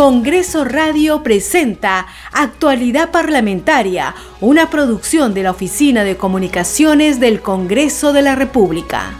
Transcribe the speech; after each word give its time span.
Congreso 0.00 0.64
Radio 0.64 1.22
presenta 1.22 2.06
Actualidad 2.32 3.10
Parlamentaria, 3.10 4.14
una 4.40 4.70
producción 4.70 5.34
de 5.34 5.42
la 5.42 5.50
Oficina 5.50 6.04
de 6.04 6.16
Comunicaciones 6.16 7.20
del 7.20 7.42
Congreso 7.42 8.14
de 8.14 8.22
la 8.22 8.34
República. 8.34 9.10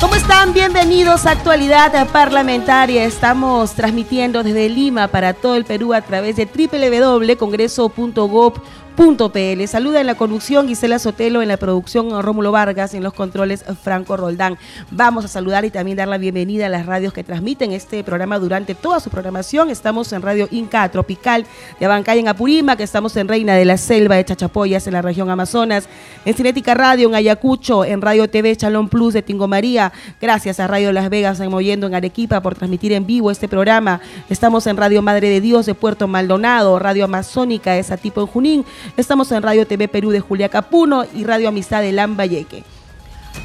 ¿Cómo 0.00 0.14
están? 0.14 0.52
Bienvenidos 0.52 1.26
a 1.26 1.32
Actualidad 1.32 2.08
Parlamentaria. 2.12 3.04
Estamos 3.04 3.74
transmitiendo 3.74 4.44
desde 4.44 4.68
Lima 4.68 5.08
para 5.08 5.34
todo 5.34 5.56
el 5.56 5.64
Perú 5.64 5.92
a 5.92 6.02
través 6.02 6.36
de 6.36 6.46
www.congreso.gov 6.46 8.62
.pl. 9.00 9.66
Saluda 9.66 10.00
en 10.02 10.06
la 10.06 10.14
conducción 10.14 10.68
Gisela 10.68 10.98
Sotelo, 10.98 11.40
en 11.40 11.48
la 11.48 11.56
producción 11.56 12.22
Rómulo 12.22 12.52
Vargas, 12.52 12.92
en 12.92 13.02
los 13.02 13.14
controles 13.14 13.64
Franco 13.82 14.14
Roldán. 14.14 14.58
Vamos 14.90 15.24
a 15.24 15.28
saludar 15.28 15.64
y 15.64 15.70
también 15.70 15.96
dar 15.96 16.06
la 16.06 16.18
bienvenida 16.18 16.66
a 16.66 16.68
las 16.68 16.84
radios 16.84 17.14
que 17.14 17.24
transmiten 17.24 17.72
este 17.72 18.04
programa 18.04 18.38
durante 18.38 18.74
toda 18.74 19.00
su 19.00 19.08
programación. 19.08 19.70
Estamos 19.70 20.12
en 20.12 20.20
Radio 20.20 20.48
Inca 20.50 20.86
Tropical 20.90 21.46
de 21.78 21.86
Abancay 21.86 22.18
en 22.18 22.28
Apurímac, 22.28 22.78
estamos 22.80 23.16
en 23.16 23.26
Reina 23.26 23.54
de 23.54 23.64
la 23.64 23.78
Selva 23.78 24.16
de 24.16 24.24
Chachapoyas 24.26 24.86
en 24.86 24.92
la 24.92 25.00
región 25.00 25.30
Amazonas, 25.30 25.88
en 26.26 26.34
Cinética 26.34 26.74
Radio 26.74 27.08
en 27.08 27.14
Ayacucho, 27.14 27.86
en 27.86 28.02
Radio 28.02 28.28
TV 28.28 28.54
Chalón 28.54 28.90
Plus 28.90 29.14
de 29.14 29.22
Tingo 29.22 29.48
María. 29.48 29.92
Gracias 30.20 30.60
a 30.60 30.66
Radio 30.66 30.92
Las 30.92 31.08
Vegas 31.08 31.40
en 31.40 31.50
Moyendo 31.50 31.86
en 31.86 31.94
Arequipa 31.94 32.42
por 32.42 32.54
transmitir 32.54 32.92
en 32.92 33.06
vivo 33.06 33.30
este 33.30 33.48
programa. 33.48 34.02
Estamos 34.28 34.66
en 34.66 34.76
Radio 34.76 35.00
Madre 35.00 35.30
de 35.30 35.40
Dios 35.40 35.64
de 35.64 35.74
Puerto 35.74 36.06
Maldonado, 36.06 36.78
Radio 36.78 37.06
Amazónica 37.06 37.72
de 37.72 37.82
Satipo 37.82 38.20
en 38.20 38.26
Junín 38.26 38.64
Estamos 38.96 39.30
en 39.32 39.42
Radio 39.42 39.66
TV 39.66 39.88
Perú 39.88 40.10
de 40.10 40.20
Julia 40.20 40.48
Capuno 40.48 41.04
y 41.14 41.24
Radio 41.24 41.48
Amistad 41.48 41.80
de 41.82 41.92
Lambayeque. 41.92 42.64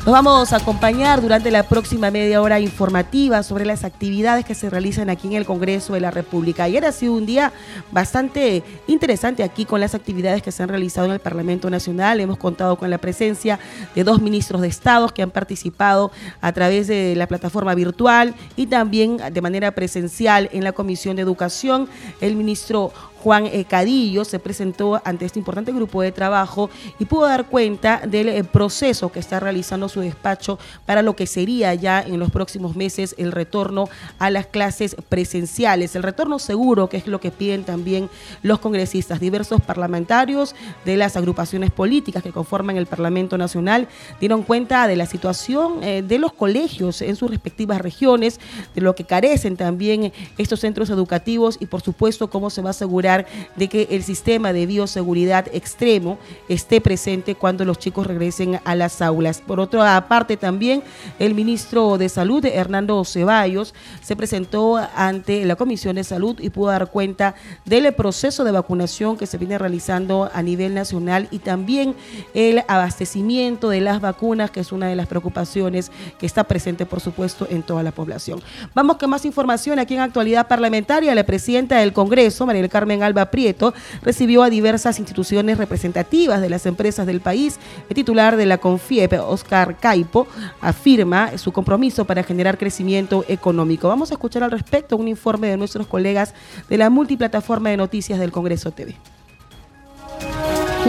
Nos 0.06 0.14
vamos 0.14 0.54
a 0.54 0.58
acompañar 0.58 1.22
durante 1.22 1.50
la 1.50 1.64
próxima 1.64 2.12
media 2.12 2.42
hora 2.42 2.60
informativa 2.60 3.42
sobre 3.42 3.66
las 3.66 3.84
actividades 3.84 4.46
que 4.46 4.54
se 4.54 4.70
realizan 4.70 5.10
aquí 5.10 5.28
en 5.28 5.34
el 5.34 5.46
Congreso 5.46 5.94
de 5.94 6.00
la 6.00 6.12
República. 6.12 6.64
Ayer 6.64 6.86
ha 6.86 6.92
sido 6.92 7.14
un 7.14 7.26
día 7.26 7.52
bastante 7.92 8.64
interesante 8.86 9.42
aquí 9.42 9.66
con 9.66 9.80
las 9.80 9.96
actividades 9.96 10.44
que 10.44 10.52
se 10.52 10.62
han 10.62 10.70
realizado 10.70 11.08
en 11.08 11.14
el 11.14 11.20
Parlamento 11.20 11.72
Nacional. 11.72 12.20
Hemos 12.20 12.38
contado 12.38 12.78
con 12.78 12.92
la 12.92 13.00
presencia 13.00 13.60
de 13.96 14.04
dos 14.04 14.22
ministros 14.22 14.62
de 14.62 14.68
Estado 14.68 15.10
que 15.10 15.24
han 15.24 15.32
participado 15.32 16.12
a 16.40 16.52
través 16.52 16.86
de 16.88 17.16
la 17.16 17.28
plataforma 17.28 17.74
virtual 17.74 18.36
y 18.56 18.68
también 18.68 19.18
de 19.32 19.42
manera 19.42 19.72
presencial 19.72 20.50
en 20.52 20.64
la 20.64 20.74
Comisión 20.74 21.16
de 21.16 21.24
Educación. 21.24 21.90
El 22.22 22.36
ministro 22.36 22.92
Juan 23.26 23.48
eh, 23.48 23.66
Cadillo 23.66 24.24
se 24.24 24.38
presentó 24.38 25.02
ante 25.04 25.26
este 25.26 25.40
importante 25.40 25.72
grupo 25.72 26.04
de 26.04 26.12
trabajo 26.12 26.70
y 27.00 27.06
pudo 27.06 27.26
dar 27.26 27.48
cuenta 27.48 28.02
del 28.06 28.30
eh, 28.30 28.44
proceso 28.44 29.12
que 29.12 29.18
está 29.18 29.40
realizando 29.40 29.90
su 29.90 30.02
despacho 30.02 30.60
para 30.86 31.02
lo 31.02 31.16
que 31.16 31.26
sería 31.26 31.74
ya 31.74 32.04
en 32.04 32.20
los 32.20 32.30
próximos 32.30 32.76
meses 32.76 33.16
el 33.18 33.32
retorno 33.32 33.90
a 34.20 34.30
las 34.30 34.46
clases 34.46 34.96
presenciales. 35.10 35.96
El 35.96 36.04
retorno 36.04 36.38
seguro, 36.38 36.88
que 36.88 36.98
es 36.98 37.08
lo 37.08 37.20
que 37.20 37.32
piden 37.32 37.64
también 37.64 38.12
los 38.44 38.60
congresistas, 38.60 39.20
diversos 39.20 39.60
parlamentarios 39.60 40.54
de 40.86 40.96
las 40.96 41.18
agrupaciones 41.18 41.72
políticas 41.72 42.22
que 42.22 42.32
conforman 42.32 42.78
el 42.78 42.86
Parlamento 42.86 43.40
Nacional, 43.40 43.88
dieron 44.20 44.44
cuenta 44.44 44.88
de 44.88 44.98
la 44.98 45.08
situación 45.08 45.84
eh, 45.84 46.04
de 46.04 46.20
los 46.20 46.32
colegios 46.32 47.02
en 47.02 47.16
sus 47.16 47.32
respectivas 47.32 47.82
regiones, 47.82 48.40
de 48.76 48.82
lo 48.82 48.94
que 48.94 49.04
carecen 49.04 49.58
también 49.58 50.14
estos 50.38 50.60
centros 50.60 50.92
educativos 50.92 51.58
y 51.60 51.66
por 51.66 51.82
supuesto 51.82 52.30
cómo 52.30 52.52
se 52.52 52.62
va 52.62 52.70
a 52.70 52.70
asegurar 52.70 53.15
de 53.56 53.70
que 53.70 53.88
el 53.92 54.04
sistema 54.04 54.52
de 54.52 54.66
bioseguridad 54.66 55.48
extremo 55.54 56.18
esté 56.50 56.82
presente 56.82 57.36
cuando 57.36 57.64
los 57.64 57.80
chicos 57.80 58.08
regresen 58.08 58.60
a 58.66 58.76
las 58.76 59.02
aulas. 59.02 59.42
Por 59.46 59.60
otra 59.60 60.08
parte, 60.08 60.36
también 60.36 60.84
el 61.20 61.34
ministro 61.34 61.98
de 61.98 62.10
Salud, 62.10 62.44
Hernando 62.44 63.04
Ceballos, 63.06 63.74
se 64.02 64.16
presentó 64.16 64.78
ante 64.96 65.46
la 65.46 65.56
Comisión 65.56 65.96
de 65.96 66.04
Salud 66.04 66.38
y 66.40 66.50
pudo 66.50 66.72
dar 66.72 66.90
cuenta 66.90 67.36
del 67.64 67.94
proceso 67.94 68.44
de 68.44 68.52
vacunación 68.52 69.18
que 69.18 69.28
se 69.28 69.38
viene 69.38 69.58
realizando 69.58 70.30
a 70.34 70.42
nivel 70.42 70.74
nacional 70.74 71.28
y 71.32 71.40
también 71.40 71.96
el 72.34 72.64
abastecimiento 72.68 73.70
de 73.70 73.82
las 73.82 74.02
vacunas, 74.02 74.52
que 74.52 74.60
es 74.60 74.72
una 74.72 74.88
de 74.88 74.96
las 74.96 75.08
preocupaciones 75.08 75.92
que 76.18 76.26
está 76.26 76.44
presente, 76.44 76.86
por 76.86 77.00
supuesto, 77.00 77.48
en 77.50 77.64
toda 77.64 77.84
la 77.84 77.92
población. 77.92 78.42
Vamos 78.74 78.98
con 78.98 79.10
más 79.10 79.26
información 79.26 79.80
aquí 79.80 79.94
en 79.94 80.02
Actualidad 80.02 80.48
Parlamentaria. 80.48 81.14
La 81.16 81.24
presidenta 81.24 81.78
del 81.78 81.94
Congreso, 81.94 82.46
María 82.46 82.68
Carmen 82.70 83.04
Alba 83.06 83.32
Prieto, 83.32 83.74
recibió 84.02 84.44
a 84.44 84.50
diversas 84.50 85.00
instituciones 85.00 85.58
representativas 85.58 86.42
de 86.42 86.50
las 86.50 86.66
empresas 86.66 87.06
del 87.06 87.22
país. 87.22 87.60
El 87.90 87.96
titular 87.96 88.36
de 88.36 88.46
la 88.46 88.58
CONFIEP, 88.58 89.14
Oscar 89.28 89.78
Caipo, 89.78 90.28
afirma 90.62 91.38
su 91.38 91.52
compromiso 91.52 92.06
para 92.06 92.24
generar 92.24 92.58
crecimiento 92.58 93.26
económico. 93.28 93.88
Vamos 93.88 94.12
a 94.12 94.16
escuchar 94.16 94.44
al 94.44 94.52
respecto 94.52 94.98
un 94.98 95.08
informe 95.08 95.48
de 95.48 95.58
nuestros 95.58 95.88
colegas 95.88 96.34
de 96.70 96.78
la 96.78 96.90
multiplataforma 96.90 97.70
de 97.70 97.78
noticias 97.78 98.20
del 98.20 98.32
Congreso 98.32 98.72
TV. 98.72 98.96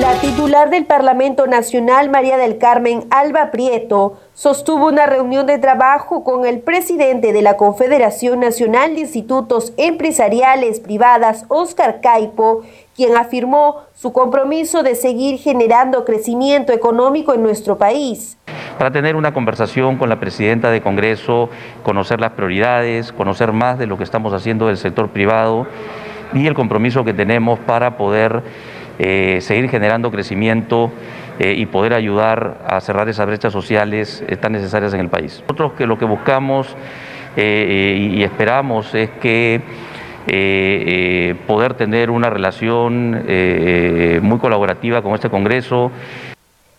La 0.00 0.12
titular 0.20 0.68
del 0.68 0.84
Parlamento 0.84 1.46
Nacional, 1.46 2.10
María 2.10 2.36
del 2.36 2.58
Carmen 2.58 3.06
Alba 3.08 3.50
Prieto, 3.50 4.18
sostuvo 4.34 4.88
una 4.88 5.06
reunión 5.06 5.46
de 5.46 5.56
trabajo 5.56 6.22
con 6.22 6.44
el 6.44 6.60
presidente 6.60 7.32
de 7.32 7.40
la 7.40 7.56
Confederación 7.56 8.40
Nacional 8.40 8.94
de 8.94 9.00
Institutos 9.00 9.72
Empresariales 9.78 10.80
Privadas, 10.80 11.46
Oscar 11.48 12.02
Caipo, 12.02 12.60
quien 12.94 13.16
afirmó 13.16 13.84
su 13.94 14.12
compromiso 14.12 14.82
de 14.82 14.96
seguir 14.96 15.38
generando 15.38 16.04
crecimiento 16.04 16.74
económico 16.74 17.32
en 17.32 17.42
nuestro 17.42 17.78
país. 17.78 18.36
Para 18.76 18.90
tener 18.90 19.16
una 19.16 19.32
conversación 19.32 19.96
con 19.96 20.10
la 20.10 20.20
presidenta 20.20 20.70
de 20.70 20.82
Congreso, 20.82 21.48
conocer 21.82 22.20
las 22.20 22.32
prioridades, 22.32 23.12
conocer 23.12 23.52
más 23.52 23.78
de 23.78 23.86
lo 23.86 23.96
que 23.96 24.04
estamos 24.04 24.34
haciendo 24.34 24.66
del 24.66 24.76
sector 24.76 25.08
privado 25.08 25.66
y 26.34 26.46
el 26.46 26.52
compromiso 26.52 27.02
que 27.02 27.14
tenemos 27.14 27.58
para 27.60 27.96
poder 27.96 28.42
eh, 28.98 29.40
seguir 29.42 29.68
generando 29.68 30.10
crecimiento 30.10 30.90
eh, 31.38 31.54
y 31.56 31.66
poder 31.66 31.92
ayudar 31.92 32.64
a 32.66 32.80
cerrar 32.80 33.08
esas 33.10 33.26
brechas 33.26 33.52
sociales 33.52 34.24
eh, 34.26 34.36
tan 34.36 34.52
necesarias 34.52 34.94
en 34.94 35.00
el 35.00 35.10
país. 35.10 35.42
Nosotros 35.42 35.72
que 35.72 35.86
lo 35.86 35.98
que 35.98 36.06
buscamos 36.06 36.74
y 37.36 38.22
esperamos 38.22 38.94
es 38.94 39.10
que 39.20 39.60
poder 41.46 41.74
tener 41.74 42.10
una 42.10 42.30
relación 42.30 43.26
muy 44.22 44.38
colaborativa 44.38 45.02
con 45.02 45.12
este 45.12 45.28
Congreso. 45.28 45.90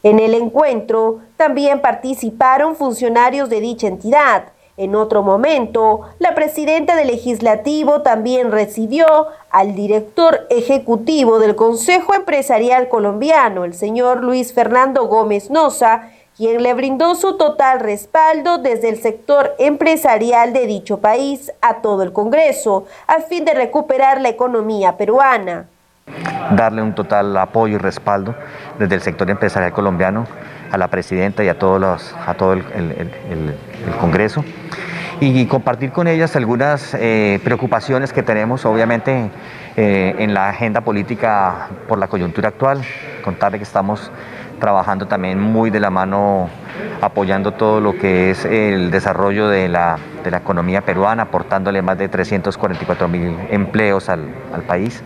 En 0.01 0.17
el 0.17 0.33
encuentro 0.33 1.19
también 1.35 1.79
participaron 1.79 2.75
funcionarios 2.75 3.51
de 3.51 3.61
dicha 3.61 3.87
entidad 3.87 4.45
en 4.77 4.95
otro 4.95 5.23
momento, 5.23 6.01
la 6.19 6.35
presidenta 6.35 6.95
del 6.95 7.07
legislativo 7.07 8.03
también 8.03 8.51
recibió 8.51 9.05
al 9.49 9.73
director 9.73 10.45
ejecutivo 10.51 11.39
del 11.39 11.55
Consejo 11.55 12.13
Empresarial 12.13 12.87
Colombiano, 12.87 13.65
el 13.65 13.73
señor 13.73 14.23
Luis 14.23 14.53
Fernando 14.53 15.05
Gómez 15.07 15.49
Noza, 15.49 16.09
quien 16.37 16.61
le 16.61 16.75
brindó 16.75 17.15
su 17.15 17.37
total 17.37 17.79
respaldo 17.79 18.59
desde 18.59 18.89
el 18.89 19.01
sector 19.01 19.55
empresarial 19.57 20.53
de 20.53 20.67
dicho 20.67 20.99
país 20.99 21.51
a 21.61 21.81
todo 21.81 22.03
el 22.03 22.13
Congreso, 22.13 22.85
a 23.07 23.21
fin 23.21 23.45
de 23.45 23.55
recuperar 23.55 24.21
la 24.21 24.29
economía 24.29 24.95
peruana. 24.95 25.65
Darle 26.55 26.83
un 26.83 26.93
total 26.93 27.35
apoyo 27.35 27.77
y 27.77 27.79
respaldo 27.79 28.35
desde 28.77 28.93
el 28.93 29.01
sector 29.01 29.27
empresarial 29.31 29.73
colombiano 29.73 30.25
a 30.71 30.77
la 30.77 30.87
presidenta 30.89 31.43
y 31.43 31.49
a, 31.49 31.57
todos 31.57 31.79
los, 31.79 32.15
a 32.25 32.33
todo 32.35 32.53
el, 32.53 32.63
Congreso 33.99 34.43
y 35.19 35.45
compartir 35.45 35.91
con 35.91 36.07
ellas 36.07 36.35
algunas 36.35 36.93
eh, 36.93 37.39
preocupaciones 37.43 38.13
que 38.13 38.21
tenemos, 38.21 38.65
obviamente, 38.65 39.31
eh, 39.75 40.15
en 40.19 40.33
la 40.33 40.49
agenda 40.49 40.81
política 40.81 41.69
por 41.87 41.97
la 41.97 42.07
coyuntura 42.07 42.49
actual. 42.49 42.81
Contarle 43.23 43.57
que 43.57 43.63
estamos 43.63 44.11
trabajando 44.59 45.07
también 45.07 45.39
muy 45.39 45.69
de 45.69 45.79
la 45.79 45.89
mano, 45.89 46.49
apoyando 47.01 47.53
todo 47.53 47.79
lo 47.79 47.97
que 47.97 48.31
es 48.31 48.45
el 48.45 48.91
desarrollo 48.91 49.47
de 49.47 49.69
la, 49.69 49.97
de 50.23 50.31
la 50.31 50.37
economía 50.37 50.81
peruana, 50.81 51.23
aportándole 51.23 51.81
más 51.81 51.97
de 51.97 52.09
344 52.09 53.07
mil 53.07 53.37
empleos 53.49 54.09
al, 54.09 54.25
al 54.53 54.61
país. 54.63 55.03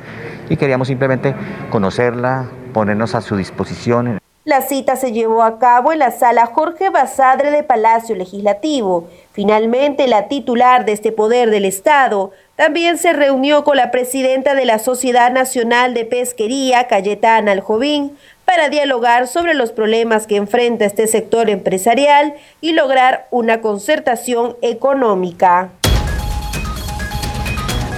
Y 0.49 0.57
queríamos 0.57 0.87
simplemente 0.87 1.35
conocerla, 1.69 2.45
ponernos 2.73 3.15
a 3.15 3.21
su 3.21 3.37
disposición. 3.37 4.19
La 4.51 4.59
cita 4.61 4.97
se 4.97 5.13
llevó 5.13 5.43
a 5.43 5.59
cabo 5.59 5.93
en 5.93 5.99
la 5.99 6.11
sala 6.11 6.45
Jorge 6.45 6.89
Basadre 6.89 7.51
de 7.51 7.63
Palacio 7.63 8.17
Legislativo. 8.17 9.07
Finalmente, 9.31 10.07
la 10.07 10.27
titular 10.27 10.83
de 10.83 10.91
este 10.91 11.13
poder 11.13 11.49
del 11.49 11.63
Estado 11.63 12.31
también 12.57 12.97
se 12.97 13.13
reunió 13.13 13.63
con 13.63 13.77
la 13.77 13.91
presidenta 13.91 14.53
de 14.53 14.65
la 14.65 14.77
Sociedad 14.77 15.31
Nacional 15.31 15.93
de 15.93 16.03
Pesquería, 16.03 16.87
Cayetana 16.87 17.53
Aljovín, 17.53 18.17
para 18.43 18.67
dialogar 18.67 19.29
sobre 19.29 19.53
los 19.53 19.71
problemas 19.71 20.27
que 20.27 20.35
enfrenta 20.35 20.83
este 20.83 21.07
sector 21.07 21.49
empresarial 21.49 22.33
y 22.59 22.73
lograr 22.73 23.27
una 23.31 23.61
concertación 23.61 24.57
económica. 24.61 25.69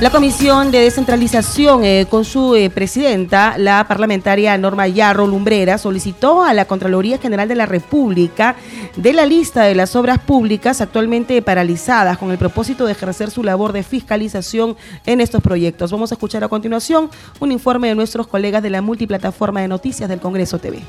La 0.02 0.10
Comisión 0.10 0.72
de 0.72 0.80
Descentralización, 0.80 1.86
eh, 1.86 2.08
con 2.10 2.26
su 2.26 2.56
eh, 2.56 2.70
presidenta, 2.70 3.58
la 3.58 3.88
parlamentaria 3.88 4.58
Norma 4.58 4.88
Yarro 4.88 5.28
Lumbrera, 5.28 5.78
solicitó 5.78 6.44
a 6.44 6.54
la 6.54 6.66
Contraloría 6.66 7.20
General 7.20 7.48
de 7.48 7.56
la 7.56 7.66
República 7.66 8.58
de 8.98 9.14
la 9.14 9.26
lista 9.26 9.64
de 9.64 9.76
las 9.76 9.96
obras 9.96 10.20
públicas 10.20 10.82
actualmente 10.82 11.42
paralizadas 11.42 12.18
con 12.18 12.32
el 12.32 12.38
propósito 12.38 12.86
de 12.86 12.92
ejercer 12.92 13.32
su 13.32 13.44
labor 13.44 13.72
de 13.72 13.84
fiscalización 13.84 14.76
en 15.06 15.22
estos 15.22 15.42
proyectos. 15.42 15.92
Vamos 15.92 16.12
a 16.12 16.16
escuchar 16.16 16.44
a 16.44 16.50
continuación 16.50 17.10
un 17.40 17.52
informe 17.54 17.88
de 17.88 17.96
nuestros 17.96 18.28
colegas 18.28 18.62
de 18.62 18.72
la 18.72 18.82
multiplataforma 18.82 19.62
de 19.62 19.70
noticias 19.70 20.10
del 20.10 20.20
Congreso 20.20 20.60
TV. 20.60 20.82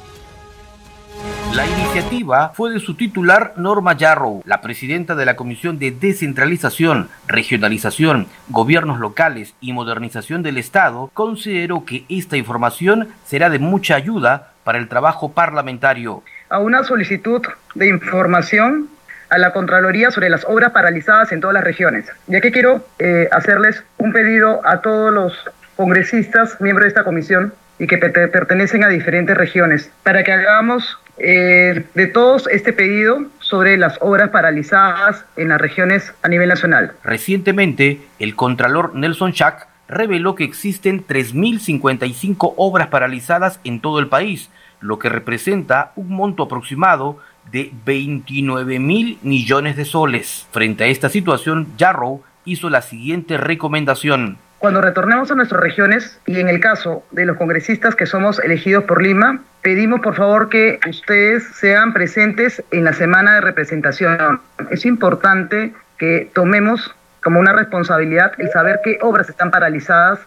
La 1.55 1.69
iniciativa 1.69 2.49
fue 2.49 2.73
de 2.73 2.81
su 2.81 2.97
titular 2.97 3.53
Norma 3.57 3.97
Yarrow, 3.97 4.43
la 4.45 4.61
presidenta 4.61 5.15
de 5.15 5.25
la 5.25 5.37
Comisión 5.37 5.79
de 5.79 5.93
Descentralización, 5.93 7.11
Regionalización, 7.29 8.27
Gobiernos 8.49 8.99
Locales 8.99 9.55
y 9.61 9.73
Modernización 9.73 10.43
del 10.43 10.59
Estado, 10.59 11.13
consideró 11.15 11.85
que 11.85 12.07
esta 12.09 12.37
información 12.37 13.11
será 13.25 13.51
de 13.51 13.61
mucha 13.61 13.95
ayuda 13.95 14.51
para 14.65 14.79
el 14.79 14.89
trabajo 14.89 15.31
parlamentario. 15.31 16.25
A 16.49 16.59
una 16.59 16.83
solicitud 16.83 17.43
de 17.77 17.87
información 17.87 18.89
a 19.31 19.39
la 19.39 19.53
Contraloría 19.53 20.11
sobre 20.11 20.31
las 20.31 20.45
obras 20.47 20.73
paralizadas 20.73 21.31
en 21.31 21.41
todas 21.41 21.55
las 21.55 21.63
regiones. 21.63 22.07
Ya 22.27 22.41
que 22.41 22.51
quiero 22.51 22.85
eh, 22.99 23.29
hacerles 23.31 23.85
un 23.99 24.13
pedido 24.13 24.61
a 24.67 24.81
todos 24.81 25.15
los 25.15 25.39
congresistas, 25.77 26.61
miembros 26.61 26.87
de 26.87 26.89
esta 26.89 27.05
comisión, 27.05 27.55
y 27.79 27.87
que 27.87 27.99
pertenecen 27.99 28.83
a 28.83 28.89
diferentes 28.89 29.37
regiones, 29.37 29.91
para 30.03 30.25
que 30.25 30.33
hagamos 30.33 30.99
eh, 31.19 31.85
de 31.95 32.07
todos 32.09 32.49
este 32.49 32.73
pedido 32.73 33.27
sobre 33.41 33.77
las 33.77 33.99
obras 34.01 34.31
paralizadas 34.31 35.25
en 35.37 35.51
las 35.51 35.61
regiones 35.61 36.13
a 36.23 36.29
nivel 36.29 36.49
nacional. 36.49 36.93
Recientemente, 37.05 38.01
el 38.19 38.35
Contralor 38.35 38.95
Nelson 38.95 39.33
Schack 39.33 39.69
reveló 39.87 40.35
que 40.35 40.45
existen 40.45 41.07
3.055 41.07 42.55
obras 42.57 42.89
paralizadas 42.89 43.61
en 43.65 43.81
todo 43.81 43.99
el 43.99 44.09
país, 44.09 44.51
lo 44.81 44.99
que 44.99 45.09
representa 45.09 45.93
un 45.97 46.09
monto 46.11 46.45
aproximado 46.45 47.19
de 47.53 47.71
29 47.85 48.79
mil 48.79 49.19
millones 49.23 49.77
de 49.77 49.85
soles. 49.85 50.47
Frente 50.51 50.85
a 50.85 50.87
esta 50.89 51.09
situación, 51.09 51.69
Jarrow 51.79 52.23
hizo 52.45 52.71
la 52.71 52.83
siguiente 52.83 53.37
recomendación. 53.37 54.39
Cuando 54.65 54.81
retornemos 54.81 55.31
a 55.31 55.35
nuestras 55.35 55.61
regiones 55.61 56.19
y 56.25 56.41
en 56.41 56.49
el 56.49 56.59
caso 56.59 57.05
de 57.11 57.27
los 57.27 57.37
congresistas 57.37 57.95
que 57.95 58.07
somos 58.07 58.39
elegidos 58.39 58.85
por 58.85 59.03
Lima, 59.03 59.43
pedimos 59.61 60.01
por 60.01 60.15
favor 60.15 60.49
que 60.49 60.81
ustedes 60.89 61.45
sean 61.53 61.93
presentes 61.93 62.65
en 62.71 62.85
la 62.85 62.95
semana 62.95 63.35
de 63.35 63.41
representación. 63.43 64.41
Es 64.71 64.87
importante 64.87 65.75
que 65.99 66.31
tomemos 66.33 66.95
como 67.23 67.41
una 67.41 67.53
responsabilidad 67.53 68.33
el 68.39 68.49
saber 68.53 68.81
qué 68.83 68.97
obras 69.03 69.29
están 69.29 69.51
paralizadas 69.51 70.21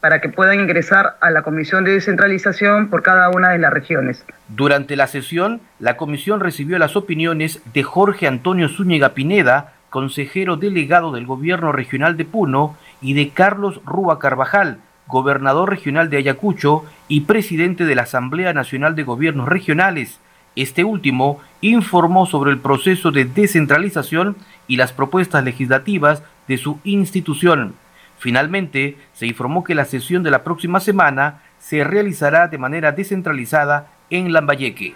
para 0.00 0.20
que 0.20 0.28
puedan 0.28 0.60
ingresar 0.60 1.16
a 1.22 1.30
la 1.30 1.40
Comisión 1.40 1.84
de 1.84 1.92
Descentralización 1.92 2.90
por 2.90 3.02
cada 3.02 3.30
una 3.30 3.52
de 3.52 3.58
las 3.58 3.72
regiones. 3.72 4.22
Durante 4.48 4.96
la 4.96 5.06
sesión, 5.06 5.62
la 5.78 5.96
comisión 5.96 6.40
recibió 6.40 6.78
las 6.78 6.94
opiniones 6.94 7.62
de 7.72 7.84
Jorge 7.84 8.26
Antonio 8.26 8.68
Zúñiga 8.68 9.14
Pineda, 9.14 9.72
consejero 9.90 10.56
delegado 10.56 11.12
del 11.12 11.26
Gobierno 11.26 11.72
Regional 11.72 12.16
de 12.16 12.24
Puno, 12.24 12.76
y 13.00 13.14
de 13.14 13.30
Carlos 13.30 13.80
Rúa 13.84 14.18
Carvajal, 14.18 14.78
gobernador 15.06 15.70
regional 15.70 16.10
de 16.10 16.18
Ayacucho 16.18 16.84
y 17.08 17.22
presidente 17.22 17.84
de 17.84 17.94
la 17.94 18.02
Asamblea 18.02 18.52
Nacional 18.52 18.94
de 18.94 19.04
Gobiernos 19.04 19.48
Regionales. 19.48 20.20
Este 20.56 20.84
último 20.84 21.40
informó 21.60 22.26
sobre 22.26 22.50
el 22.50 22.58
proceso 22.58 23.10
de 23.10 23.24
descentralización 23.24 24.36
y 24.66 24.76
las 24.76 24.92
propuestas 24.92 25.44
legislativas 25.44 26.22
de 26.48 26.58
su 26.58 26.80
institución. 26.84 27.74
Finalmente, 28.18 28.96
se 29.12 29.26
informó 29.26 29.62
que 29.62 29.76
la 29.76 29.84
sesión 29.84 30.22
de 30.24 30.32
la 30.32 30.42
próxima 30.42 30.80
semana 30.80 31.42
se 31.58 31.84
realizará 31.84 32.48
de 32.48 32.58
manera 32.58 32.92
descentralizada 32.92 33.92
en 34.10 34.32
Lambayeque. 34.32 34.94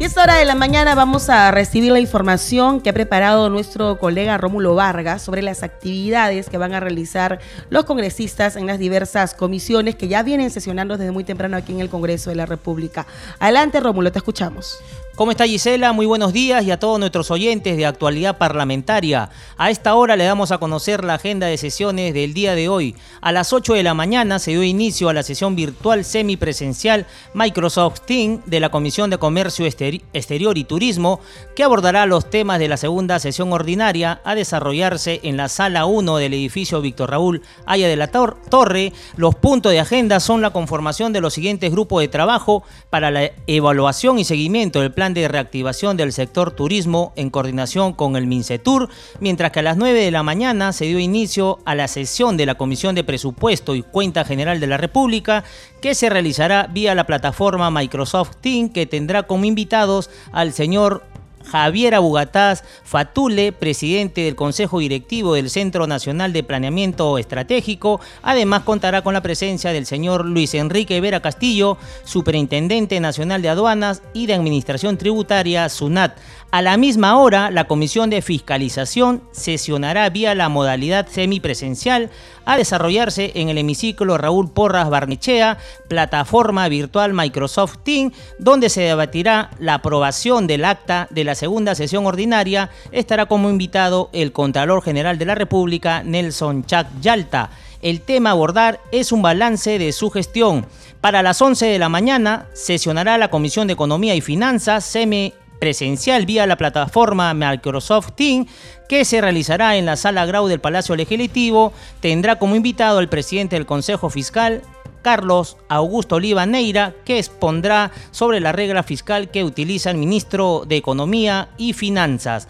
Y 0.00 0.04
esta 0.04 0.22
hora 0.22 0.36
de 0.36 0.46
la 0.46 0.54
mañana 0.54 0.94
vamos 0.94 1.28
a 1.28 1.50
recibir 1.50 1.92
la 1.92 2.00
información 2.00 2.80
que 2.80 2.88
ha 2.88 2.94
preparado 2.94 3.50
nuestro 3.50 3.98
colega 3.98 4.38
Rómulo 4.38 4.74
Vargas 4.74 5.20
sobre 5.20 5.42
las 5.42 5.62
actividades 5.62 6.48
que 6.48 6.56
van 6.56 6.72
a 6.72 6.80
realizar 6.80 7.38
los 7.68 7.84
congresistas 7.84 8.56
en 8.56 8.66
las 8.66 8.78
diversas 8.78 9.34
comisiones 9.34 9.96
que 9.96 10.08
ya 10.08 10.22
vienen 10.22 10.50
sesionando 10.50 10.96
desde 10.96 11.12
muy 11.12 11.24
temprano 11.24 11.58
aquí 11.58 11.72
en 11.72 11.80
el 11.80 11.90
Congreso 11.90 12.30
de 12.30 12.36
la 12.36 12.46
República. 12.46 13.06
Adelante 13.40 13.78
Rómulo, 13.78 14.10
te 14.10 14.20
escuchamos. 14.20 14.78
¿Cómo 15.16 15.32
está 15.32 15.44
Gisela? 15.44 15.92
Muy 15.92 16.06
buenos 16.06 16.32
días 16.32 16.64
y 16.64 16.70
a 16.70 16.78
todos 16.78 16.98
nuestros 16.98 17.30
oyentes 17.30 17.76
de 17.76 17.84
actualidad 17.84 18.38
parlamentaria. 18.38 19.28
A 19.58 19.68
esta 19.68 19.94
hora 19.94 20.16
le 20.16 20.24
damos 20.24 20.50
a 20.50 20.56
conocer 20.56 21.04
la 21.04 21.14
agenda 21.14 21.46
de 21.46 21.58
sesiones 21.58 22.14
del 22.14 22.32
día 22.32 22.54
de 22.54 22.70
hoy. 22.70 22.96
A 23.20 23.30
las 23.30 23.52
8 23.52 23.74
de 23.74 23.82
la 23.82 23.92
mañana 23.92 24.38
se 24.38 24.52
dio 24.52 24.62
inicio 24.62 25.10
a 25.10 25.12
la 25.12 25.22
sesión 25.22 25.56
virtual 25.56 26.06
semipresencial 26.06 27.06
Microsoft 27.34 28.00
Team 28.06 28.40
de 28.46 28.60
la 28.60 28.70
Comisión 28.70 29.10
de 29.10 29.18
Comercio 29.18 29.66
Exterior 29.66 30.56
y 30.56 30.64
Turismo, 30.64 31.20
que 31.54 31.64
abordará 31.64 32.06
los 32.06 32.30
temas 32.30 32.58
de 32.58 32.68
la 32.68 32.78
segunda 32.78 33.18
sesión 33.18 33.52
ordinaria 33.52 34.22
a 34.24 34.34
desarrollarse 34.34 35.20
en 35.22 35.36
la 35.36 35.50
sala 35.50 35.84
1 35.84 36.16
del 36.16 36.32
edificio 36.32 36.80
Víctor 36.80 37.10
Raúl 37.10 37.42
Haya 37.66 37.88
de 37.88 37.96
la 37.96 38.06
Torre. 38.08 38.94
Los 39.16 39.34
puntos 39.34 39.72
de 39.72 39.80
agenda 39.80 40.18
son 40.18 40.40
la 40.40 40.50
conformación 40.50 41.12
de 41.12 41.20
los 41.20 41.34
siguientes 41.34 41.70
grupos 41.70 42.00
de 42.00 42.08
trabajo 42.08 42.62
para 42.88 43.10
la 43.10 43.32
evaluación 43.46 44.18
y 44.18 44.24
seguimiento 44.24 44.80
del 44.80 44.92
plan 44.92 44.99
de 45.08 45.28
reactivación 45.28 45.96
del 45.96 46.12
sector 46.12 46.50
turismo 46.50 47.14
en 47.16 47.30
coordinación 47.30 47.94
con 47.94 48.16
el 48.16 48.26
MINCETUR, 48.26 48.90
mientras 49.18 49.50
que 49.50 49.60
a 49.60 49.62
las 49.62 49.78
9 49.78 49.98
de 49.98 50.10
la 50.10 50.22
mañana 50.22 50.74
se 50.74 50.84
dio 50.84 50.98
inicio 50.98 51.58
a 51.64 51.74
la 51.74 51.88
sesión 51.88 52.36
de 52.36 52.44
la 52.44 52.56
Comisión 52.56 52.94
de 52.94 53.02
Presupuesto 53.02 53.74
y 53.74 53.82
Cuenta 53.82 54.26
General 54.26 54.60
de 54.60 54.66
la 54.66 54.76
República, 54.76 55.42
que 55.80 55.94
se 55.94 56.10
realizará 56.10 56.68
vía 56.70 56.94
la 56.94 57.06
plataforma 57.06 57.70
Microsoft 57.70 58.36
Team, 58.42 58.68
que 58.68 58.84
tendrá 58.84 59.22
como 59.22 59.46
invitados 59.46 60.10
al 60.32 60.52
señor 60.52 61.02
Javier 61.50 61.94
Abugataz 61.94 62.62
Fatule, 62.84 63.52
presidente 63.52 64.22
del 64.22 64.36
Consejo 64.36 64.78
Directivo 64.78 65.34
del 65.34 65.50
Centro 65.50 65.86
Nacional 65.86 66.32
de 66.32 66.44
Planeamiento 66.44 67.18
Estratégico. 67.18 68.00
Además 68.22 68.62
contará 68.62 69.02
con 69.02 69.14
la 69.14 69.22
presencia 69.22 69.72
del 69.72 69.86
señor 69.86 70.24
Luis 70.24 70.54
Enrique 70.54 71.00
Vera 71.00 71.20
Castillo, 71.20 71.76
Superintendente 72.04 73.00
Nacional 73.00 73.42
de 73.42 73.48
Aduanas 73.48 74.02
y 74.14 74.26
de 74.26 74.34
Administración 74.34 74.96
Tributaria, 74.96 75.68
SUNAT. 75.68 76.16
A 76.52 76.62
la 76.62 76.76
misma 76.76 77.16
hora, 77.16 77.50
la 77.50 77.68
Comisión 77.68 78.10
de 78.10 78.22
Fiscalización 78.22 79.22
sesionará 79.30 80.08
vía 80.10 80.34
la 80.34 80.48
modalidad 80.48 81.06
semipresencial 81.08 82.10
a 82.44 82.56
desarrollarse 82.56 83.32
en 83.34 83.48
el 83.48 83.58
hemiciclo 83.58 84.18
Raúl 84.18 84.50
Porras 84.50 84.90
Barnechea, 84.90 85.58
plataforma 85.88 86.68
virtual 86.68 87.12
Microsoft 87.12 87.78
Team, 87.84 88.12
donde 88.38 88.68
se 88.68 88.82
debatirá 88.82 89.50
la 89.58 89.74
aprobación 89.74 90.46
del 90.46 90.64
acta 90.64 91.06
de 91.10 91.24
la 91.24 91.34
segunda 91.34 91.74
sesión 91.74 92.06
ordinaria. 92.06 92.70
Estará 92.92 93.26
como 93.26 93.50
invitado 93.50 94.10
el 94.12 94.32
Contralor 94.32 94.82
General 94.82 95.18
de 95.18 95.26
la 95.26 95.34
República, 95.34 96.02
Nelson 96.02 96.64
Chac 96.64 96.88
Yalta. 97.00 97.50
El 97.82 98.02
tema 98.02 98.30
a 98.30 98.32
abordar 98.32 98.78
es 98.92 99.10
un 99.10 99.22
balance 99.22 99.78
de 99.78 99.92
su 99.92 100.10
gestión. 100.10 100.66
Para 101.00 101.22
las 101.22 101.40
11 101.40 101.64
de 101.64 101.78
la 101.78 101.88
mañana 101.88 102.46
sesionará 102.52 103.16
la 103.16 103.30
Comisión 103.30 103.66
de 103.66 103.72
Economía 103.72 104.14
y 104.14 104.20
Finanzas, 104.20 104.84
semi 104.84 105.32
presencial 105.60 106.26
vía 106.26 106.46
la 106.46 106.56
plataforma 106.56 107.32
Microsoft 107.34 108.12
Team 108.16 108.46
que 108.88 109.04
se 109.04 109.20
realizará 109.20 109.76
en 109.76 109.86
la 109.86 109.96
sala 109.96 110.26
Grau 110.26 110.48
del 110.48 110.58
Palacio 110.58 110.96
Legislativo. 110.96 111.72
Tendrá 112.00 112.40
como 112.40 112.56
invitado 112.56 112.98
al 112.98 113.08
presidente 113.08 113.54
del 113.54 113.66
Consejo 113.66 114.10
Fiscal, 114.10 114.62
Carlos 115.02 115.56
Augusto 115.68 116.16
Oliva 116.16 116.46
Neira, 116.46 116.94
que 117.04 117.18
expondrá 117.18 117.92
sobre 118.10 118.40
la 118.40 118.50
regla 118.50 118.82
fiscal 118.82 119.30
que 119.30 119.44
utiliza 119.44 119.90
el 119.90 119.98
ministro 119.98 120.64
de 120.66 120.76
Economía 120.76 121.50
y 121.56 121.72
Finanzas. 121.74 122.48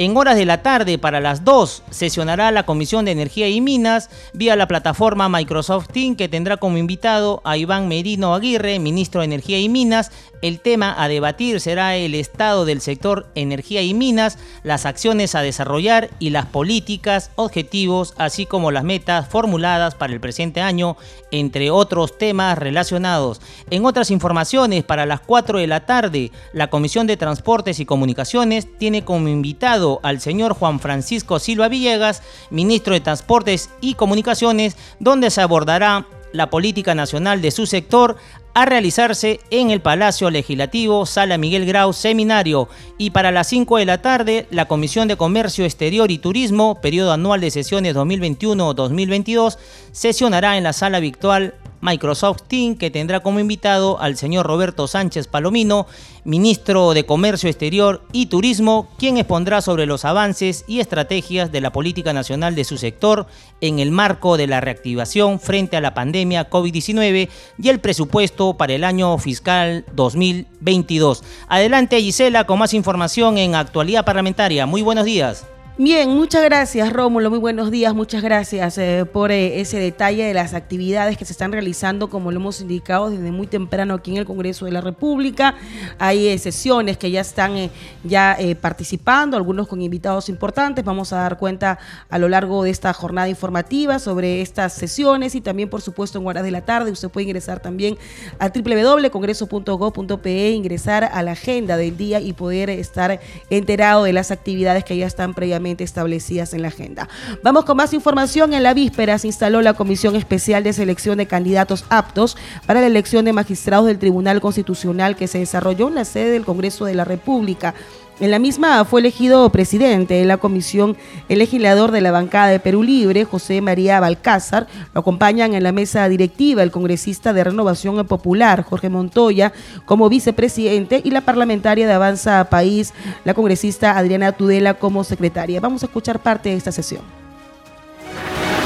En 0.00 0.16
horas 0.16 0.36
de 0.36 0.46
la 0.46 0.62
tarde, 0.62 0.96
para 0.96 1.20
las 1.20 1.44
2, 1.44 1.82
sesionará 1.90 2.50
la 2.52 2.64
Comisión 2.64 3.04
de 3.04 3.10
Energía 3.10 3.50
y 3.50 3.60
Minas 3.60 4.08
vía 4.32 4.56
la 4.56 4.66
plataforma 4.66 5.28
Microsoft 5.28 5.88
Team, 5.92 6.16
que 6.16 6.26
tendrá 6.26 6.56
como 6.56 6.78
invitado 6.78 7.42
a 7.44 7.58
Iván 7.58 7.86
Merino 7.86 8.34
Aguirre, 8.34 8.78
ministro 8.78 9.20
de 9.20 9.26
Energía 9.26 9.58
y 9.58 9.68
Minas. 9.68 10.10
El 10.42 10.60
tema 10.60 10.94
a 10.96 11.08
debatir 11.08 11.60
será 11.60 11.96
el 11.96 12.14
estado 12.14 12.64
del 12.64 12.80
sector 12.80 13.26
energía 13.34 13.82
y 13.82 13.92
minas, 13.92 14.38
las 14.62 14.86
acciones 14.86 15.34
a 15.34 15.42
desarrollar 15.42 16.10
y 16.18 16.30
las 16.30 16.46
políticas, 16.46 17.30
objetivos, 17.36 18.14
así 18.16 18.46
como 18.46 18.70
las 18.70 18.84
metas 18.84 19.28
formuladas 19.28 19.94
para 19.94 20.12
el 20.12 20.20
presente 20.20 20.62
año, 20.62 20.96
entre 21.30 21.70
otros 21.70 22.16
temas 22.16 22.56
relacionados. 22.56 23.40
En 23.70 23.84
otras 23.84 24.10
informaciones, 24.10 24.82
para 24.84 25.04
las 25.04 25.20
4 25.20 25.58
de 25.58 25.66
la 25.66 25.84
tarde, 25.84 26.32
la 26.52 26.70
Comisión 26.70 27.06
de 27.06 27.18
Transportes 27.18 27.78
y 27.78 27.84
Comunicaciones 27.84 28.66
tiene 28.78 29.04
como 29.04 29.28
invitado 29.28 30.00
al 30.02 30.20
señor 30.20 30.54
Juan 30.54 30.80
Francisco 30.80 31.38
Silva 31.38 31.68
Villegas, 31.68 32.22
ministro 32.50 32.94
de 32.94 33.00
Transportes 33.00 33.70
y 33.80 33.94
Comunicaciones, 33.94 34.76
donde 34.98 35.30
se 35.30 35.42
abordará 35.42 36.06
la 36.32 36.50
política 36.50 36.94
nacional 36.94 37.42
de 37.42 37.50
su 37.50 37.66
sector 37.66 38.16
a 38.54 38.64
realizarse 38.66 39.40
en 39.50 39.70
el 39.70 39.80
Palacio 39.80 40.30
Legislativo, 40.30 41.06
Sala 41.06 41.38
Miguel 41.38 41.66
Grau, 41.66 41.92
Seminario. 41.92 42.68
Y 42.98 43.10
para 43.10 43.30
las 43.30 43.48
5 43.48 43.78
de 43.78 43.86
la 43.86 44.02
tarde, 44.02 44.46
la 44.50 44.66
Comisión 44.66 45.08
de 45.08 45.16
Comercio 45.16 45.64
Exterior 45.64 46.10
y 46.10 46.18
Turismo, 46.18 46.80
periodo 46.80 47.12
anual 47.12 47.40
de 47.40 47.50
sesiones 47.50 47.94
2021-2022, 47.94 49.56
sesionará 49.92 50.56
en 50.56 50.64
la 50.64 50.72
sala 50.72 51.00
virtual 51.00 51.54
Microsoft 51.80 52.42
Team, 52.48 52.76
que 52.76 52.90
tendrá 52.90 53.20
como 53.20 53.40
invitado 53.40 54.00
al 54.00 54.16
señor 54.16 54.46
Roberto 54.46 54.86
Sánchez 54.86 55.26
Palomino, 55.26 55.86
ministro 56.24 56.92
de 56.92 57.04
Comercio 57.04 57.48
Exterior 57.48 58.02
y 58.12 58.26
Turismo, 58.26 58.88
quien 58.98 59.16
expondrá 59.16 59.60
sobre 59.62 59.86
los 59.86 60.04
avances 60.04 60.64
y 60.66 60.80
estrategias 60.80 61.52
de 61.52 61.60
la 61.60 61.72
política 61.72 62.12
nacional 62.12 62.54
de 62.54 62.64
su 62.64 62.78
sector 62.78 63.26
en 63.60 63.78
el 63.78 63.90
marco 63.90 64.36
de 64.36 64.46
la 64.46 64.60
reactivación 64.60 65.40
frente 65.40 65.76
a 65.76 65.80
la 65.80 65.94
pandemia 65.94 66.50
COVID-19 66.50 67.28
y 67.58 67.68
el 67.68 67.80
presupuesto 67.80 68.54
para 68.54 68.74
el 68.74 68.84
año 68.84 69.16
fiscal 69.18 69.84
2022. 69.94 71.24
Adelante 71.48 72.00
Gisela 72.00 72.44
con 72.44 72.58
más 72.58 72.74
información 72.74 73.38
en 73.38 73.54
actualidad 73.54 74.04
parlamentaria. 74.04 74.66
Muy 74.66 74.82
buenos 74.82 75.04
días. 75.04 75.46
Bien, 75.82 76.10
muchas 76.10 76.44
gracias 76.44 76.92
Rómulo, 76.92 77.30
muy 77.30 77.38
buenos 77.38 77.70
días, 77.70 77.94
muchas 77.94 78.22
gracias 78.22 78.76
eh, 78.76 79.06
por 79.10 79.32
eh, 79.32 79.62
ese 79.62 79.78
detalle 79.78 80.24
de 80.24 80.34
las 80.34 80.52
actividades 80.52 81.16
que 81.16 81.24
se 81.24 81.32
están 81.32 81.52
realizando, 81.52 82.10
como 82.10 82.30
lo 82.30 82.36
hemos 82.36 82.60
indicado 82.60 83.08
desde 83.08 83.32
muy 83.32 83.46
temprano 83.46 83.94
aquí 83.94 84.10
en 84.10 84.18
el 84.18 84.26
Congreso 84.26 84.66
de 84.66 84.72
la 84.72 84.82
República. 84.82 85.54
Hay 85.98 86.28
eh, 86.28 86.36
sesiones 86.36 86.98
que 86.98 87.10
ya 87.10 87.22
están 87.22 87.70
ya 88.04 88.36
participando, 88.60 89.38
algunos 89.38 89.68
con 89.68 89.80
invitados 89.80 90.28
importantes. 90.28 90.84
Vamos 90.84 91.14
a 91.14 91.16
dar 91.16 91.38
cuenta 91.38 91.78
a 92.10 92.18
lo 92.18 92.28
largo 92.28 92.62
de 92.62 92.68
esta 92.68 92.92
jornada 92.92 93.30
informativa 93.30 93.98
sobre 93.98 94.42
estas 94.42 94.74
sesiones 94.74 95.34
y 95.34 95.40
también, 95.40 95.70
por 95.70 95.80
supuesto, 95.80 96.18
en 96.18 96.26
horas 96.26 96.44
de 96.44 96.50
la 96.50 96.60
tarde. 96.60 96.90
Usted 96.90 97.08
puede 97.08 97.24
ingresar 97.24 97.60
también 97.60 97.96
a 98.38 98.50
www.congreso.gov.pe, 98.50 100.50
ingresar 100.50 101.04
a 101.04 101.22
la 101.22 101.32
agenda 101.32 101.78
del 101.78 101.96
día 101.96 102.20
y 102.20 102.34
poder 102.34 102.68
estar 102.68 103.18
enterado 103.48 104.04
de 104.04 104.12
las 104.12 104.30
actividades 104.30 104.84
que 104.84 104.98
ya 104.98 105.06
están 105.06 105.32
previamente 105.32 105.69
establecidas 105.78 106.54
en 106.54 106.62
la 106.62 106.68
agenda. 106.68 107.08
Vamos 107.42 107.64
con 107.64 107.76
más 107.76 107.92
información. 107.92 108.52
En 108.52 108.62
la 108.62 108.74
víspera 108.74 109.18
se 109.18 109.26
instaló 109.28 109.62
la 109.62 109.74
Comisión 109.74 110.16
Especial 110.16 110.64
de 110.64 110.72
Selección 110.72 111.18
de 111.18 111.26
Candidatos 111.26 111.84
Aptos 111.88 112.36
para 112.66 112.80
la 112.80 112.86
elección 112.86 113.24
de 113.24 113.32
magistrados 113.32 113.86
del 113.86 113.98
Tribunal 113.98 114.40
Constitucional 114.40 115.16
que 115.16 115.28
se 115.28 115.38
desarrolló 115.38 115.88
en 115.88 115.94
la 115.94 116.04
sede 116.04 116.32
del 116.32 116.44
Congreso 116.44 116.84
de 116.84 116.94
la 116.94 117.04
República. 117.04 117.74
En 118.20 118.30
la 118.30 118.38
misma 118.38 118.84
fue 118.84 119.00
elegido 119.00 119.48
presidente 119.48 120.12
de 120.12 120.26
la 120.26 120.36
comisión 120.36 120.94
el 121.30 121.38
legislador 121.38 121.90
de 121.90 122.02
la 122.02 122.10
bancada 122.10 122.48
de 122.48 122.60
Perú 122.60 122.82
Libre, 122.82 123.24
José 123.24 123.62
María 123.62 123.98
Balcázar. 123.98 124.66
Lo 124.92 125.00
acompañan 125.00 125.54
en 125.54 125.62
la 125.62 125.72
mesa 125.72 126.06
directiva 126.06 126.62
el 126.62 126.70
congresista 126.70 127.32
de 127.32 127.44
Renovación 127.44 128.06
Popular, 128.06 128.62
Jorge 128.62 128.90
Montoya, 128.90 129.52
como 129.86 130.10
vicepresidente, 130.10 131.00
y 131.02 131.12
la 131.12 131.22
parlamentaria 131.22 131.86
de 131.86 131.94
Avanza 131.94 132.44
País, 132.50 132.92
la 133.24 133.32
congresista 133.32 133.96
Adriana 133.96 134.32
Tudela, 134.32 134.74
como 134.74 135.02
secretaria. 135.02 135.58
Vamos 135.58 135.82
a 135.82 135.86
escuchar 135.86 136.18
parte 136.18 136.50
de 136.50 136.56
esta 136.56 136.72
sesión. 136.72 137.00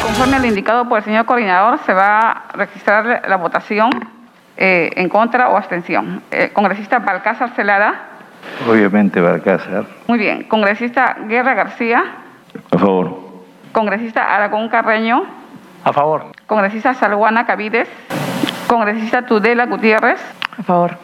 Conforme 0.02 0.34
al 0.34 0.46
indicado 0.46 0.88
por 0.88 0.98
el 0.98 1.04
señor 1.04 1.26
coordinador, 1.26 1.78
se 1.86 1.92
va 1.92 2.30
a 2.32 2.52
registrar 2.54 3.22
la 3.28 3.36
votación 3.36 3.90
eh, 4.56 4.90
en 4.96 5.08
contra 5.08 5.50
o 5.50 5.56
abstención. 5.56 6.24
El 6.32 6.52
congresista 6.52 6.98
Balcázar 6.98 7.54
Celada. 7.54 8.13
Obviamente 8.68 9.20
Balcázar. 9.20 9.86
Muy 10.06 10.18
bien. 10.18 10.44
Congresista 10.44 11.16
Guerra 11.28 11.54
García. 11.54 12.04
A 12.70 12.78
favor. 12.78 13.24
Congresista 13.72 14.34
Aragón 14.34 14.68
Carreño. 14.68 15.24
A 15.84 15.92
favor. 15.92 16.26
Congresista 16.46 16.94
Salguana 16.94 17.46
Cavides. 17.46 17.88
Congresista 18.66 19.26
Tudela 19.26 19.66
Gutiérrez. 19.66 20.20
A 20.58 20.62
favor. 20.62 20.96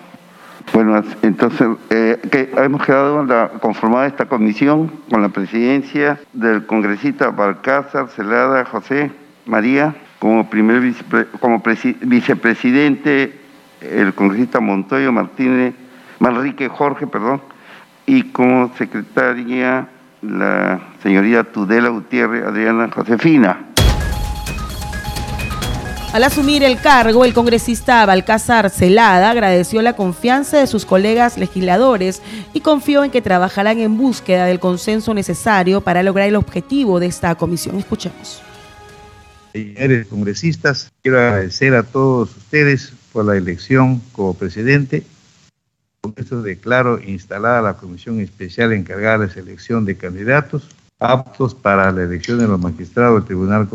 Bueno, 0.73 1.02
entonces 1.23 1.68
eh, 1.90 2.20
que 2.30 2.50
hemos 2.56 2.85
quedado 2.85 3.25
la, 3.25 3.49
conformada 3.61 4.06
esta 4.06 4.26
comisión 4.26 4.92
con 5.11 5.20
la 5.20 5.28
presidencia 5.30 6.20
del 6.32 6.64
congresista 6.66 7.30
Balcázar 7.30 8.09
Celada 8.09 8.64
José 8.64 9.11
María, 9.47 9.94
como 10.20 10.49
primer 10.49 10.94
como 11.40 11.61
vicepresidente 12.02 13.35
el 13.80 14.14
congresista 14.14 14.61
Montoyo 14.61 15.11
Martínez 15.11 15.75
Manrique 16.21 16.69
Jorge, 16.69 17.07
perdón, 17.07 17.41
y 18.07 18.25
como 18.31 18.71
secretaria 18.77 19.89
la 20.23 20.81
señorita 21.03 21.45
Tudela 21.45 21.89
Gutiérrez 21.89 22.45
Adriana 22.45 22.91
Josefina. 22.95 23.67
Al 26.12 26.25
asumir 26.25 26.62
el 26.62 26.79
cargo, 26.81 27.25
el 27.25 27.33
congresista 27.33 28.05
Balcázar 28.05 28.69
Celada 28.69 29.31
agradeció 29.31 29.81
la 29.81 29.95
confianza 29.95 30.59
de 30.59 30.67
sus 30.67 30.85
colegas 30.85 31.39
legisladores 31.39 32.21
y 32.53 32.61
confió 32.61 33.03
en 33.05 33.11
que 33.11 33.23
trabajarán 33.23 33.79
en 33.79 33.97
búsqueda 33.97 34.45
del 34.45 34.61
consenso 34.61 35.15
necesario 35.15 35.81
para 35.81 36.03
lograr 36.03 36.29
el 36.29 36.37
objetivo 36.37 37.00
de 37.00 37.07
esta 37.07 37.35
comisión. 37.37 37.77
Escuchemos. 37.77 38.43
Señores 39.53 40.09
congresistas, 40.09 40.91
quiero 41.03 41.19
agradecer 41.19 41.75
a 41.75 41.85
todos 41.85 42.37
ustedes 42.37 42.93
por 43.12 43.25
la 43.25 43.37
elección 43.37 44.03
como 44.12 44.35
presidente 44.35 45.05
con 46.00 46.14
esto 46.16 46.42
declaro 46.42 47.00
instalada 47.00 47.62
la 47.62 47.76
comisión 47.76 48.21
especial 48.21 48.73
encargada 48.73 49.19
de 49.19 49.26
la 49.26 49.33
selección 49.33 49.85
de 49.85 49.97
candidatos 49.97 50.69
aptos 50.99 51.54
para 51.54 51.90
la 51.92 52.02
elección 52.02 52.38
de 52.38 52.47
los 52.47 52.61
magistrados 52.61 53.21
del 53.21 53.26
Tribunal 53.26 53.69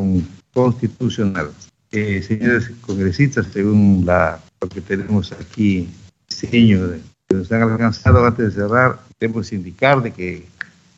Constitucional. 0.54 1.52
Eh, 1.92 2.22
señores 2.22 2.72
congresistas, 2.82 3.48
según 3.52 4.06
lo 4.06 4.70
que 4.70 4.82
tenemos 4.82 5.32
aquí, 5.32 5.90
diseño 6.30 6.88
de, 6.88 7.00
que 7.28 7.36
nos 7.36 7.52
han 7.52 7.64
alcanzado 7.64 8.26
antes 8.26 8.56
de 8.56 8.62
cerrar, 8.62 9.00
debemos 9.20 9.52
indicar 9.54 10.02
de 10.02 10.12
que 10.12 10.46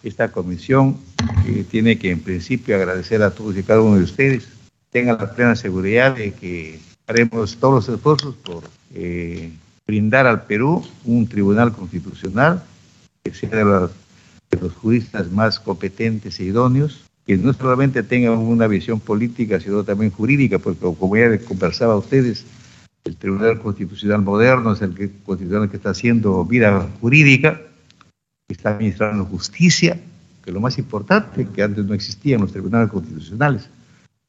esta 0.03 0.31
comisión 0.31 0.97
eh, 1.47 1.65
tiene 1.69 1.97
que 1.97 2.11
en 2.11 2.19
principio 2.19 2.75
agradecer 2.75 3.21
a 3.21 3.31
todos 3.31 3.57
y 3.57 3.63
cada 3.63 3.81
uno 3.81 3.97
de 3.97 4.03
ustedes, 4.03 4.47
tengan 4.91 5.17
la 5.17 5.33
plena 5.33 5.55
seguridad 5.55 6.15
de 6.15 6.33
que 6.33 6.79
haremos 7.07 7.57
todos 7.57 7.87
los 7.87 7.95
esfuerzos 7.95 8.35
por 8.35 8.63
eh, 8.93 9.51
brindar 9.87 10.27
al 10.27 10.43
Perú 10.43 10.85
un 11.05 11.27
tribunal 11.27 11.71
constitucional 11.71 12.61
que 13.23 13.33
sea 13.33 13.49
de 13.49 13.63
los, 13.63 14.73
juristas 14.73 15.31
más 15.31 15.59
competentes 15.59 16.39
e 16.39 16.45
idóneos, 16.45 17.05
que 17.25 17.37
no 17.37 17.53
solamente 17.53 18.03
tengan 18.03 18.37
una 18.37 18.67
visión 18.67 18.99
política, 18.99 19.59
sino 19.59 19.83
también 19.83 20.11
jurídica, 20.11 20.59
porque 20.59 20.79
como 20.79 21.17
ya 21.17 21.37
conversaba 21.39 21.97
ustedes, 21.97 22.45
el 23.03 23.15
Tribunal 23.15 23.59
Constitucional 23.59 24.21
moderno 24.21 24.73
es 24.73 24.81
el 24.81 24.93
que, 24.93 25.11
constitucional 25.25 25.69
que 25.69 25.77
está 25.77 25.91
haciendo 25.91 26.43
vida 26.45 26.87
jurídica, 27.01 27.61
que 28.47 28.53
está 28.53 28.71
administrando 28.71 29.25
justicia, 29.25 29.99
que 30.43 30.51
lo 30.51 30.59
más 30.59 30.77
importante, 30.77 31.47
que 31.47 31.63
antes 31.63 31.85
no 31.85 31.93
existían 31.93 32.41
los 32.41 32.51
tribunales 32.51 32.89
constitucionales. 32.89 33.69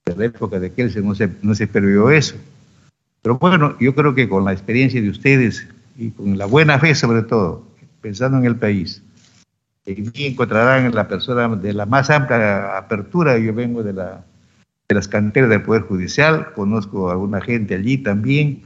En 0.06 0.18
la 0.18 0.24
época 0.24 0.58
de 0.58 0.72
Kelsen 0.72 1.06
no 1.06 1.14
se, 1.14 1.30
no 1.42 1.54
se 1.54 1.68
eso. 2.12 2.36
Pero 3.28 3.38
bueno, 3.38 3.76
yo 3.78 3.94
creo 3.94 4.14
que 4.14 4.26
con 4.26 4.46
la 4.46 4.54
experiencia 4.54 5.02
de 5.02 5.10
ustedes 5.10 5.68
y 5.98 6.12
con 6.12 6.38
la 6.38 6.46
buena 6.46 6.78
fe 6.78 6.94
sobre 6.94 7.20
todo, 7.20 7.62
pensando 8.00 8.38
en 8.38 8.46
el 8.46 8.56
país, 8.56 9.02
encontrarán 9.84 10.86
en 10.86 10.94
la 10.94 11.08
persona 11.08 11.46
de 11.54 11.74
la 11.74 11.84
más 11.84 12.08
amplia 12.08 12.78
apertura, 12.78 13.36
yo 13.36 13.52
vengo 13.52 13.82
de, 13.82 13.92
la, 13.92 14.24
de 14.88 14.94
las 14.94 15.08
canteras 15.08 15.50
del 15.50 15.60
Poder 15.60 15.82
Judicial, 15.82 16.54
conozco 16.54 17.10
a 17.10 17.12
alguna 17.12 17.42
gente 17.42 17.74
allí 17.74 17.98
también, 17.98 18.62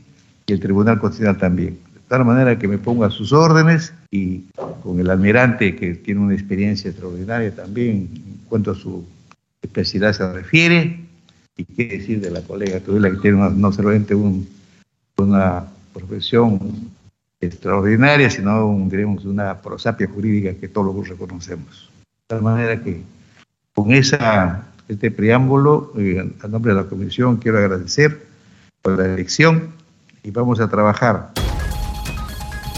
y 0.47 0.53
el 0.53 0.61
Tribunal 0.61 1.01
Constitucional 1.01 1.41
también. 1.41 1.81
De 1.93 2.01
tal 2.07 2.25
manera 2.25 2.57
que 2.57 2.69
me 2.69 2.79
pongo 2.79 3.05
a 3.05 3.11
sus 3.11 3.33
órdenes 3.33 3.93
y 4.13 4.45
con 4.85 5.01
el 5.01 5.11
almirante 5.11 5.75
que 5.75 5.97
tiene 5.97 6.21
una 6.21 6.35
experiencia 6.35 6.89
extraordinaria 6.89 7.53
también 7.53 8.09
en 8.15 8.39
cuanto 8.49 8.71
a 8.71 8.75
su 8.77 9.05
especialidad 9.61 10.13
se 10.13 10.33
refiere, 10.33 11.01
y 11.57 11.65
qué 11.65 11.87
decir 11.87 12.21
de 12.21 12.31
la 12.31 12.43
colega 12.43 12.81
Tudela, 12.81 13.11
que 13.11 13.19
tiene 13.19 13.51
no 13.51 13.73
solamente 13.73 14.15
una 14.15 15.67
profesión 15.93 16.91
extraordinaria, 17.41 18.31
sino 18.31 18.67
una 18.67 19.59
prosapia 19.59 20.09
jurídica 20.09 20.55
que 20.55 20.69
todos 20.69 21.09
reconocemos. 21.09 21.91
De 21.99 22.37
tal 22.37 22.43
manera 22.43 22.83
que 22.83 23.03
con 23.75 23.93
esa, 23.93 24.67
este 24.89 25.11
preámbulo, 25.11 25.93
eh, 25.99 26.31
a 26.43 26.49
nombre 26.49 26.75
de 26.75 26.83
la 26.83 26.89
Comisión, 26.89 27.37
quiero 27.37 27.59
agradecer 27.59 28.27
por 28.81 28.99
la 28.99 29.07
elección 29.07 29.73
y 30.23 30.31
vamos 30.31 30.61
a 30.61 30.69
trabajar 30.69 31.33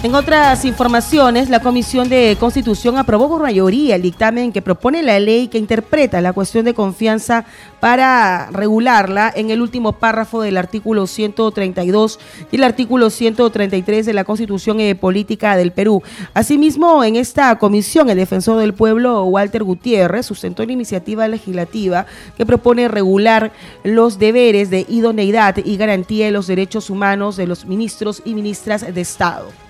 En 0.05 0.15
otras 0.15 0.67
informaciones, 0.67 1.49
la 1.49 1.61
Comisión 1.61 2.11
de 2.11 2.37
Constitución 2.39 2.99
aprobó 2.99 3.27
por 3.27 3.41
mayoría 3.41 3.97
el 3.97 4.03
dictamen 4.03 4.53
que 4.53 4.61
propone 4.61 5.03
la 5.03 5.19
ley 5.19 5.49
que 5.49 5.57
interpreta 5.57 6.21
la 6.21 6.35
cuestión 6.35 6.67
de 6.67 6.75
confianza 6.75 7.47
para 7.81 8.51
regularla 8.51 9.33
en 9.35 9.49
el 9.49 9.63
último 9.63 9.95
párrafo 9.95 10.43
del 10.43 10.59
artículo 10.59 11.07
132 11.07 12.21
y 12.53 12.57
el 12.57 12.65
artículo 12.65 13.09
133 13.09 14.05
de 14.05 14.13
la 14.13 14.25
Constitución 14.25 14.79
eh, 14.79 14.95
Política 14.95 15.57
del 15.57 15.73
Perú. 15.73 16.03
Asimismo, 16.35 17.03
en 17.03 17.17
esta 17.17 17.57
comisión, 17.59 18.11
el 18.11 18.19
defensor 18.19 18.61
del 18.61 18.75
pueblo, 18.75 19.25
Walter 19.25 19.65
Gutiérrez, 19.65 20.27
sustentó 20.27 20.67
la 20.67 20.73
iniciativa 20.73 21.27
legislativa 21.29 22.05
que 22.37 22.45
propone 22.45 22.89
regular 22.89 23.53
los 23.85 24.19
deberes 24.19 24.69
de 24.69 24.85
idoneidad 24.87 25.57
y 25.65 25.79
garantía 25.79 26.27
de 26.27 26.33
los 26.33 26.47
derechos 26.47 26.91
humanos 26.91 27.39
de 27.39 27.47
los 27.47 27.65
ministros 27.65 28.21
y 28.27 28.35
ministras 28.35 28.83
de 28.95 29.01
Estado. 29.01 29.64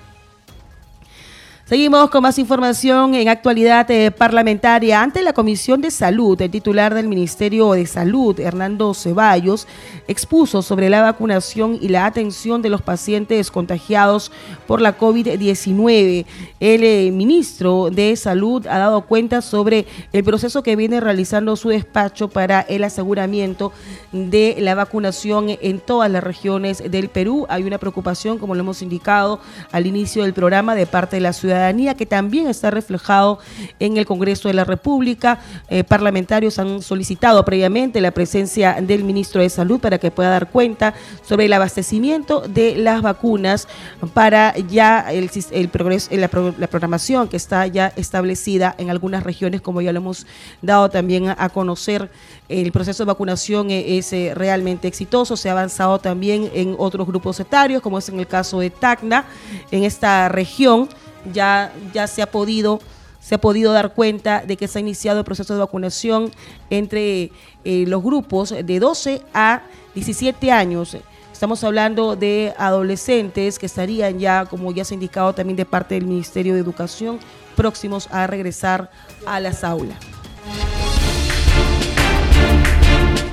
Seguimos 1.67 2.11
con 2.11 2.21
más 2.21 2.37
información 2.37 3.15
en 3.15 3.27
actualidad 3.27 3.89
eh, 3.89 4.11
parlamentaria. 4.11 5.01
Ante 5.01 5.23
la 5.23 5.33
Comisión 5.33 5.81
de 5.81 5.89
Salud, 5.89 6.39
el 6.39 6.51
titular 6.51 6.93
del 6.93 7.07
Ministerio 7.07 7.71
de 7.71 7.87
Salud, 7.87 8.39
Hernando 8.39 8.93
Ceballos, 8.93 9.67
expuso 10.07 10.61
sobre 10.61 10.91
la 10.91 11.01
vacunación 11.01 11.79
y 11.81 11.87
la 11.87 12.05
atención 12.05 12.61
de 12.61 12.69
los 12.69 12.83
pacientes 12.83 13.49
contagiados 13.49 14.31
por 14.67 14.79
la 14.79 14.95
COVID-19. 14.95 16.27
El 16.59 16.83
eh, 16.83 17.09
ministro 17.11 17.89
de 17.89 18.15
Salud 18.15 18.67
ha 18.67 18.77
dado 18.77 19.01
cuenta 19.01 19.41
sobre 19.41 19.87
el 20.13 20.23
proceso 20.23 20.61
que 20.61 20.75
viene 20.75 21.01
realizando 21.01 21.55
su 21.55 21.69
despacho 21.69 22.27
para 22.27 22.61
el 22.61 22.83
aseguramiento 22.83 23.71
de 24.11 24.55
la 24.59 24.75
vacunación 24.75 25.57
en 25.59 25.79
todas 25.79 26.11
las 26.11 26.23
regiones 26.23 26.91
del 26.91 27.09
Perú. 27.09 27.47
Hay 27.49 27.63
una 27.63 27.79
preocupación, 27.79 28.37
como 28.37 28.53
lo 28.53 28.61
hemos 28.61 28.83
indicado 28.83 29.39
al 29.71 29.87
inicio 29.87 30.21
del 30.21 30.33
programa, 30.33 30.75
de 30.75 30.85
parte 30.85 31.15
de 31.15 31.21
la 31.21 31.33
ciudad 31.33 31.54
que 31.97 32.05
también 32.05 32.47
está 32.47 32.71
reflejado 32.71 33.39
en 33.79 33.97
el 33.97 34.05
Congreso 34.05 34.47
de 34.47 34.53
la 34.53 34.63
República. 34.63 35.39
Eh, 35.69 35.83
parlamentarios 35.83 36.59
han 36.59 36.81
solicitado 36.81 37.43
previamente 37.45 38.01
la 38.01 38.11
presencia 38.11 38.77
del 38.81 39.03
ministro 39.03 39.41
de 39.41 39.49
Salud 39.49 39.79
para 39.79 39.97
que 39.97 40.11
pueda 40.11 40.29
dar 40.29 40.49
cuenta 40.49 40.93
sobre 41.27 41.45
el 41.45 41.53
abastecimiento 41.53 42.41
de 42.41 42.75
las 42.75 43.01
vacunas 43.01 43.67
para 44.13 44.57
ya 44.57 45.05
el, 45.11 45.69
progreso, 45.69 46.09
la, 46.11 46.29
la 46.57 46.67
programación 46.67 47.27
que 47.27 47.37
está 47.37 47.67
ya 47.67 47.91
establecida 47.95 48.75
en 48.77 48.89
algunas 48.89 49.23
regiones, 49.23 49.61
como 49.61 49.81
ya 49.81 49.91
lo 49.91 49.99
hemos 49.99 50.25
dado 50.61 50.89
también 50.89 51.29
a, 51.29 51.49
conocer. 51.49 52.09
El 52.47 52.71
proceso 52.71 53.03
de 53.03 53.07
vacunación 53.07 53.71
e, 53.71 53.97
es, 53.97 54.13
eh, 54.13 54.33
realmente 54.35 54.87
exitoso, 54.87 55.35
se 55.35 55.49
ha 55.49 55.53
avanzado 55.53 55.99
también 55.99 56.49
en 56.53 56.75
otros 56.77 57.07
grupos 57.07 57.39
etarios, 57.39 57.81
como 57.81 57.97
es 57.97 58.09
en 58.09 58.19
el 58.19 58.27
caso 58.27 58.59
de 58.59 58.69
Tacna, 58.69 59.25
en 59.71 59.83
esta 59.83 60.29
región 60.29 60.89
ya, 61.33 61.73
ya 61.93 62.07
se 62.07 62.21
ha 62.21 62.27
podido 62.27 62.79
se 63.25 63.33
ha 63.33 63.41
podido 63.41 63.73
dar 63.73 63.95
cuenta 63.95 64.43
de 64.45 64.55
que 64.55 64.67
se 64.67 64.77
ha 64.77 64.81
iniciado 64.81 65.17
el 65.17 65.25
proceso 65.25 65.55
de 65.55 65.59
vacunación 65.59 66.31
entre 66.69 67.31
eh, 67.63 67.85
los 67.87 68.03
grupos 68.03 68.51
de 68.51 68.79
12 68.79 69.23
a 69.33 69.63
17 69.95 70.51
años. 70.51 70.95
Estamos 71.33 71.63
hablando 71.63 72.15
de 72.15 72.53
adolescentes 72.55 73.57
que 73.57 73.65
estarían 73.65 74.19
ya, 74.19 74.45
como 74.45 74.71
ya 74.71 74.85
se 74.85 74.93
ha 74.93 74.95
indicado 74.95 75.33
también 75.33 75.57
de 75.57 75.65
parte 75.65 75.95
del 75.95 76.05
Ministerio 76.05 76.53
de 76.53 76.59
Educación, 76.59 77.19
próximos 77.55 78.07
a 78.11 78.27
regresar 78.27 78.91
a 79.25 79.39
las 79.39 79.63
aulas. 79.63 79.97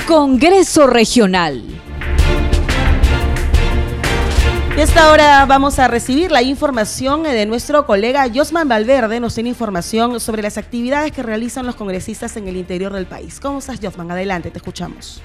Congreso 0.08 0.86
Regional. 0.86 1.62
Esta 4.82 5.12
hora 5.12 5.46
vamos 5.46 5.78
a 5.78 5.86
recibir 5.86 6.32
la 6.32 6.42
información 6.42 7.22
de 7.22 7.46
nuestro 7.46 7.86
colega 7.86 8.26
Josman 8.34 8.68
Valverde. 8.68 9.20
Nos 9.20 9.32
tiene 9.36 9.50
información 9.50 10.18
sobre 10.18 10.42
las 10.42 10.58
actividades 10.58 11.12
que 11.12 11.22
realizan 11.22 11.66
los 11.66 11.76
congresistas 11.76 12.36
en 12.36 12.48
el 12.48 12.56
interior 12.56 12.92
del 12.92 13.06
país. 13.06 13.38
¿Cómo 13.38 13.60
estás, 13.60 13.78
Josman? 13.80 14.10
Adelante, 14.10 14.50
te 14.50 14.58
escuchamos. 14.58 15.22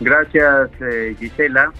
Gracias, 0.00 0.68
eh, 0.82 1.16
Gisela. 1.18 1.72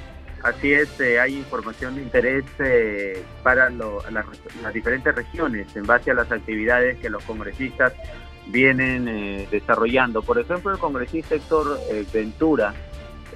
Así 0.42 0.72
es, 0.72 0.98
eh, 0.98 1.20
hay 1.20 1.36
información 1.36 1.96
de 1.96 2.02
interés 2.04 2.44
eh, 2.58 3.22
para 3.42 3.68
las 3.68 4.72
diferentes 4.72 5.14
regiones 5.14 5.66
en 5.76 5.84
base 5.84 6.10
a 6.10 6.14
las 6.14 6.32
actividades 6.32 6.96
que 7.00 7.10
los 7.10 7.22
congresistas 7.24 7.92
vienen 8.46 9.46
desarrollando. 9.50 10.22
Por 10.22 10.38
ejemplo, 10.38 10.72
el 10.72 10.78
congresista 10.78 11.34
Héctor 11.34 11.78
Ventura 12.14 12.72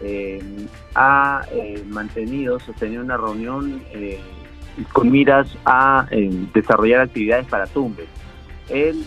eh, 0.05 0.39
ha 0.95 1.43
eh, 1.51 1.83
mantenido, 1.89 2.61
sostenido 2.61 3.03
una 3.03 3.17
reunión 3.17 3.83
eh, 3.93 4.21
con 4.93 5.11
miras 5.11 5.49
a 5.65 6.07
desarrollar 6.53 7.01
actividades 7.01 7.47
para 7.47 7.67
Tumbes. 7.67 8.09
Él 8.69 9.05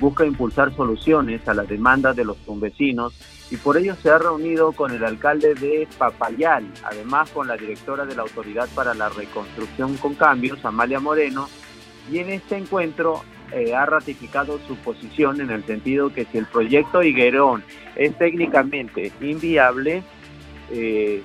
busca 0.00 0.26
impulsar 0.26 0.74
soluciones 0.74 1.46
a 1.46 1.54
las 1.54 1.68
demandas 1.68 2.16
de 2.16 2.24
los 2.24 2.36
tumbesinos 2.38 3.14
y 3.50 3.56
por 3.56 3.76
ello 3.76 3.94
se 4.02 4.10
ha 4.10 4.18
reunido 4.18 4.72
con 4.72 4.92
el 4.92 5.04
alcalde 5.04 5.54
de 5.54 5.86
Papayal, 5.96 6.66
además 6.84 7.30
con 7.30 7.46
la 7.46 7.56
directora 7.56 8.04
de 8.04 8.16
la 8.16 8.22
Autoridad 8.22 8.68
para 8.74 8.94
la 8.94 9.08
Reconstrucción 9.10 9.96
con 9.96 10.14
Cambios, 10.14 10.64
Amalia 10.64 10.98
Moreno, 10.98 11.48
y 12.10 12.18
en 12.18 12.30
este 12.30 12.56
encuentro 12.56 13.22
eh, 13.52 13.74
ha 13.74 13.86
ratificado 13.86 14.58
su 14.66 14.76
posición 14.76 15.40
en 15.40 15.50
el 15.50 15.64
sentido 15.64 16.12
que 16.12 16.24
si 16.26 16.38
el 16.38 16.46
proyecto 16.46 17.02
Higuerón 17.02 17.62
es 17.96 18.16
técnicamente 18.16 19.12
inviable, 19.20 20.02
eh, 20.70 21.22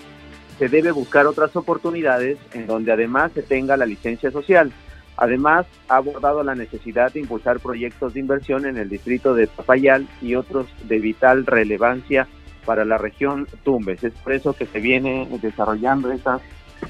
se 0.57 0.69
debe 0.69 0.91
buscar 0.91 1.27
otras 1.27 1.55
oportunidades 1.55 2.37
en 2.53 2.65
donde 2.67 2.91
además 2.91 3.31
se 3.33 3.43
tenga 3.43 3.77
la 3.77 3.85
licencia 3.85 4.31
social. 4.31 4.71
Además, 5.17 5.65
ha 5.87 5.97
abordado 5.97 6.43
la 6.43 6.55
necesidad 6.55 7.13
de 7.13 7.21
impulsar 7.21 7.59
proyectos 7.59 8.13
de 8.13 8.19
inversión 8.19 8.65
en 8.65 8.77
el 8.77 8.89
distrito 8.89 9.33
de 9.33 9.47
Papayal 9.47 10.07
y 10.21 10.35
otros 10.35 10.67
de 10.83 10.99
vital 10.99 11.45
relevancia 11.45 12.27
para 12.65 12.83
la 12.83 12.97
región 12.97 13.47
Tumbes. 13.63 14.03
Es 14.03 14.13
por 14.13 14.33
eso 14.33 14.53
que 14.53 14.65
se 14.65 14.79
viene 14.79 15.27
desarrollando 15.41 16.11
estas 16.11 16.41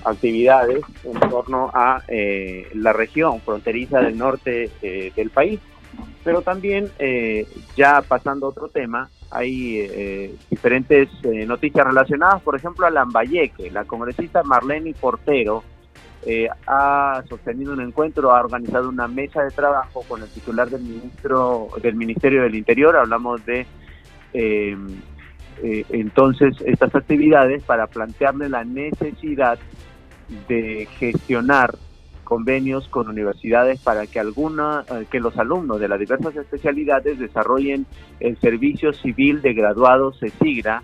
actividades 0.03 0.81
en 1.03 1.19
torno 1.29 1.71
a 1.73 2.01
eh, 2.07 2.69
la 2.73 2.93
región 2.93 3.41
fronteriza 3.41 3.99
del 3.99 4.17
norte 4.17 4.71
eh, 4.81 5.11
del 5.15 5.29
país. 5.29 5.59
Pero 6.23 6.41
también, 6.41 6.89
eh, 6.99 7.47
ya 7.77 8.01
pasando 8.01 8.47
a 8.47 8.49
otro 8.49 8.67
tema, 8.67 9.09
hay 9.31 10.37
diferentes 10.49 11.09
noticias 11.23 11.85
relacionadas, 11.85 12.41
por 12.41 12.55
ejemplo, 12.55 12.85
a 12.85 12.89
Lambayeque. 12.89 13.69
La 13.69 13.83
congresista 13.83 14.43
Marlene 14.43 14.93
Portero 14.93 15.63
ha 16.67 17.21
sostenido 17.27 17.73
un 17.73 17.81
encuentro, 17.81 18.33
ha 18.33 18.39
organizado 18.39 18.87
una 18.87 19.07
mesa 19.07 19.43
de 19.43 19.51
trabajo 19.51 20.03
con 20.07 20.23
el 20.23 20.29
titular 20.29 20.69
del 20.69 20.83
ministro 20.83 21.67
del 21.81 21.95
Ministerio 21.95 22.43
del 22.43 22.55
Interior. 22.55 22.95
Hablamos 22.95 23.45
de 23.45 23.65
entonces 25.61 26.55
estas 26.65 26.95
actividades 26.95 27.61
para 27.63 27.87
plantearle 27.87 28.47
la 28.49 28.63
necesidad 28.63 29.59
de 30.47 30.87
gestionar 30.97 31.75
convenios 32.23 32.89
con 32.89 33.07
universidades 33.07 33.79
para 33.79 34.07
que 34.07 34.19
alguna 34.19 34.83
eh, 34.89 35.05
que 35.09 35.19
los 35.19 35.37
alumnos 35.37 35.79
de 35.79 35.87
las 35.87 35.99
diversas 35.99 36.35
especialidades 36.35 37.19
desarrollen 37.19 37.85
el 38.19 38.37
servicio 38.39 38.91
civil 38.93 39.41
de 39.41 39.53
graduados 39.53 40.19
SIGRA 40.41 40.83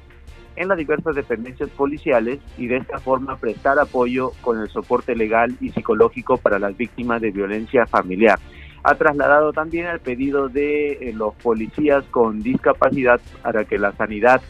en 0.56 0.68
las 0.68 0.78
diversas 0.78 1.16
dependencias 1.16 1.70
policiales 1.72 2.40
y 2.58 2.68
de 2.68 2.78
esta 2.78 3.00
forma 3.00 3.38
prestar 3.38 3.80
apoyo 3.80 4.32
con 4.42 4.60
el 4.60 4.70
soporte 4.70 5.16
legal 5.16 5.56
y 5.60 5.70
psicológico 5.70 6.38
para 6.38 6.60
las 6.60 6.78
víctimas 6.78 7.22
de 7.22 7.32
violencia 7.32 7.86
familiar. 7.86 8.40
Ha 8.84 8.96
trasladado 8.96 9.54
también 9.54 9.86
el 9.88 10.00
pedido 10.00 10.50
de 10.50 10.94
eh, 10.94 11.14
los 11.14 11.36
policías 11.36 12.04
con 12.06 12.42
discapacidad 12.42 13.22
para 13.42 13.64
que 13.66 13.78
la 13.78 13.92
sanidad 13.94 14.42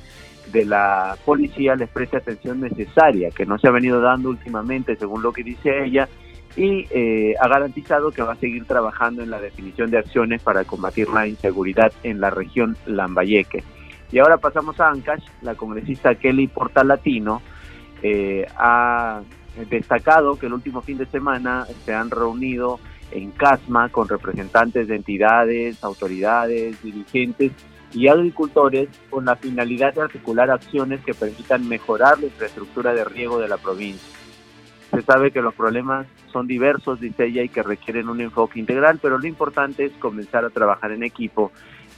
de 0.52 0.66
la 0.66 1.16
policía 1.26 1.76
les 1.76 1.90
preste 1.90 2.18
atención 2.18 2.60
necesaria, 2.60 3.30
que 3.32 3.46
no 3.46 3.58
se 3.58 3.68
ha 3.68 3.72
venido 3.72 4.02
dando 4.02 4.30
últimamente, 4.30 4.96
según 4.96 5.22
lo 5.22 5.32
que 5.32 5.44
dice 5.44 5.84
ella, 5.84 6.08
y 6.56 6.86
eh, 6.92 7.36
ha 7.40 7.48
garantizado 7.48 8.12
que 8.12 8.22
va 8.22 8.34
a 8.34 8.38
seguir 8.38 8.66
trabajando 8.66 9.24
en 9.24 9.30
la 9.30 9.40
definición 9.40 9.90
de 9.90 10.00
acciones 10.00 10.42
para 10.42 10.66
combatir 10.66 11.10
la 11.10 11.28
inseguridad 11.28 11.94
en 12.04 12.20
la 12.20 12.30
región 12.30 12.76
Lambayeque. 12.86 13.64
Y 14.12 14.20
ahora 14.20 14.38
pasamos 14.38 14.80
a 14.80 14.90
Ancash, 14.90 15.24
la 15.42 15.56
congresista 15.56 16.16
Kelly 16.16 16.48
Portalatino 16.48 17.42
eh, 18.04 18.46
ha 18.58 19.22
destacado 19.70 20.38
que 20.38 20.48
el 20.48 20.54
último 20.54 20.82
fin 20.82 20.98
de 20.98 21.06
semana 21.06 21.66
se 21.86 21.94
han 21.94 22.10
reunido 22.10 22.80
en 23.12 23.32
CASMA 23.32 23.90
con 23.90 24.08
representantes 24.08 24.88
de 24.88 24.96
entidades, 24.96 25.84
autoridades, 25.84 26.82
dirigentes 26.82 27.52
y 27.94 28.08
agricultores 28.08 28.90
con 29.10 29.26
la 29.26 29.36
finalidad 29.36 29.94
de 29.94 30.02
articular 30.02 30.50
acciones 30.50 31.02
que 31.02 31.14
permitan 31.14 31.68
mejorar 31.68 32.20
la 32.20 32.28
infraestructura 32.28 32.94
de 32.94 33.04
riego 33.04 33.40
de 33.40 33.48
la 33.48 33.58
provincia. 33.58 34.18
Se 34.92 35.02
sabe 35.02 35.32
que 35.32 35.42
los 35.42 35.54
problemas 35.54 36.08
son 36.32 36.48
diversos, 36.48 37.00
dice 37.00 37.26
ella, 37.26 37.44
y 37.44 37.50
que 37.50 37.64
requieren 37.64 38.10
un 38.10 38.22
enfoque 38.22 38.60
integral, 38.60 39.00
pero 39.02 39.18
lo 39.18 39.28
importante 39.28 39.86
es 39.86 39.92
comenzar 39.94 40.44
a 40.44 40.50
trabajar 40.50 40.92
en 40.92 41.04
equipo 41.04 41.52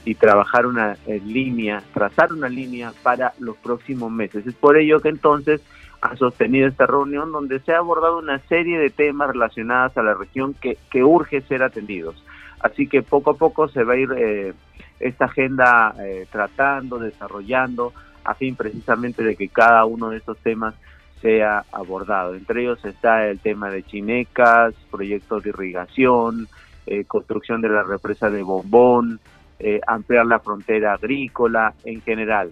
y 0.04 0.14
trabajar 0.14 0.66
una 0.66 0.96
línea, 1.06 1.82
trazar 1.92 2.32
una 2.32 2.48
línea 2.48 2.92
para 3.02 3.32
los 3.38 3.56
próximos 3.56 4.10
meses. 4.12 4.46
Es 4.46 4.54
por 4.54 4.76
ello 4.76 5.00
que 5.00 5.08
entonces 5.08 5.60
ha 6.02 6.16
sostenido 6.16 6.68
esta 6.68 6.86
reunión 6.86 7.32
donde 7.32 7.60
se 7.60 7.72
ha 7.72 7.78
abordado 7.78 8.18
una 8.18 8.38
serie 8.40 8.78
de 8.78 8.90
temas 8.90 9.28
relacionados 9.28 9.96
a 9.96 10.02
la 10.02 10.14
región 10.14 10.54
que, 10.54 10.76
que 10.90 11.02
urge 11.02 11.40
ser 11.42 11.62
atendidos. 11.62 12.22
Así 12.60 12.86
que 12.86 13.02
poco 13.02 13.30
a 13.30 13.34
poco 13.34 13.68
se 13.68 13.84
va 13.84 13.94
a 13.94 13.96
ir 13.96 14.10
eh, 14.16 14.52
esta 15.00 15.26
agenda 15.26 15.94
eh, 16.00 16.26
tratando, 16.30 16.98
desarrollando, 16.98 17.92
a 18.24 18.34
fin 18.34 18.56
precisamente 18.56 19.22
de 19.22 19.36
que 19.36 19.48
cada 19.48 19.84
uno 19.84 20.10
de 20.10 20.18
estos 20.18 20.38
temas 20.38 20.74
sea 21.20 21.64
abordado. 21.72 22.34
Entre 22.34 22.62
ellos 22.62 22.84
está 22.84 23.26
el 23.26 23.40
tema 23.40 23.70
de 23.70 23.82
chinecas, 23.82 24.74
proyectos 24.90 25.42
de 25.42 25.50
irrigación, 25.50 26.48
eh, 26.86 27.04
construcción 27.04 27.62
de 27.62 27.70
la 27.70 27.82
represa 27.82 28.28
de 28.28 28.42
Bombón, 28.42 29.20
eh, 29.58 29.80
ampliar 29.86 30.26
la 30.26 30.40
frontera 30.40 30.92
agrícola 30.92 31.72
en 31.84 32.02
general. 32.02 32.50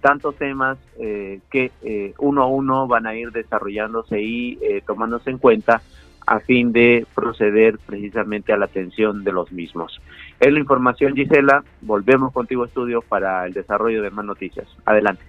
Tantos 0.00 0.36
temas 0.36 0.78
eh, 1.00 1.40
que 1.50 1.72
uno 2.18 2.42
a 2.42 2.46
uno 2.46 2.86
van 2.86 3.06
a 3.06 3.16
ir 3.16 3.32
desarrollándose 3.32 4.20
y 4.20 4.58
tomándose 4.86 5.30
en 5.30 5.38
cuenta 5.38 5.82
a 6.26 6.40
fin 6.40 6.72
de 6.72 7.06
proceder 7.14 7.78
precisamente 7.78 8.52
a 8.52 8.56
la 8.56 8.66
atención 8.66 9.24
de 9.24 9.32
los 9.32 9.50
mismos. 9.50 10.00
Es 10.44 10.52
la 10.52 10.58
información, 10.58 11.16
Gisela. 11.16 11.64
Volvemos 11.80 12.30
contigo, 12.30 12.66
estudio, 12.66 13.00
para 13.00 13.46
el 13.46 13.54
desarrollo 13.54 14.02
de 14.02 14.10
más 14.10 14.26
noticias. 14.26 14.66
Adelante. 14.84 15.22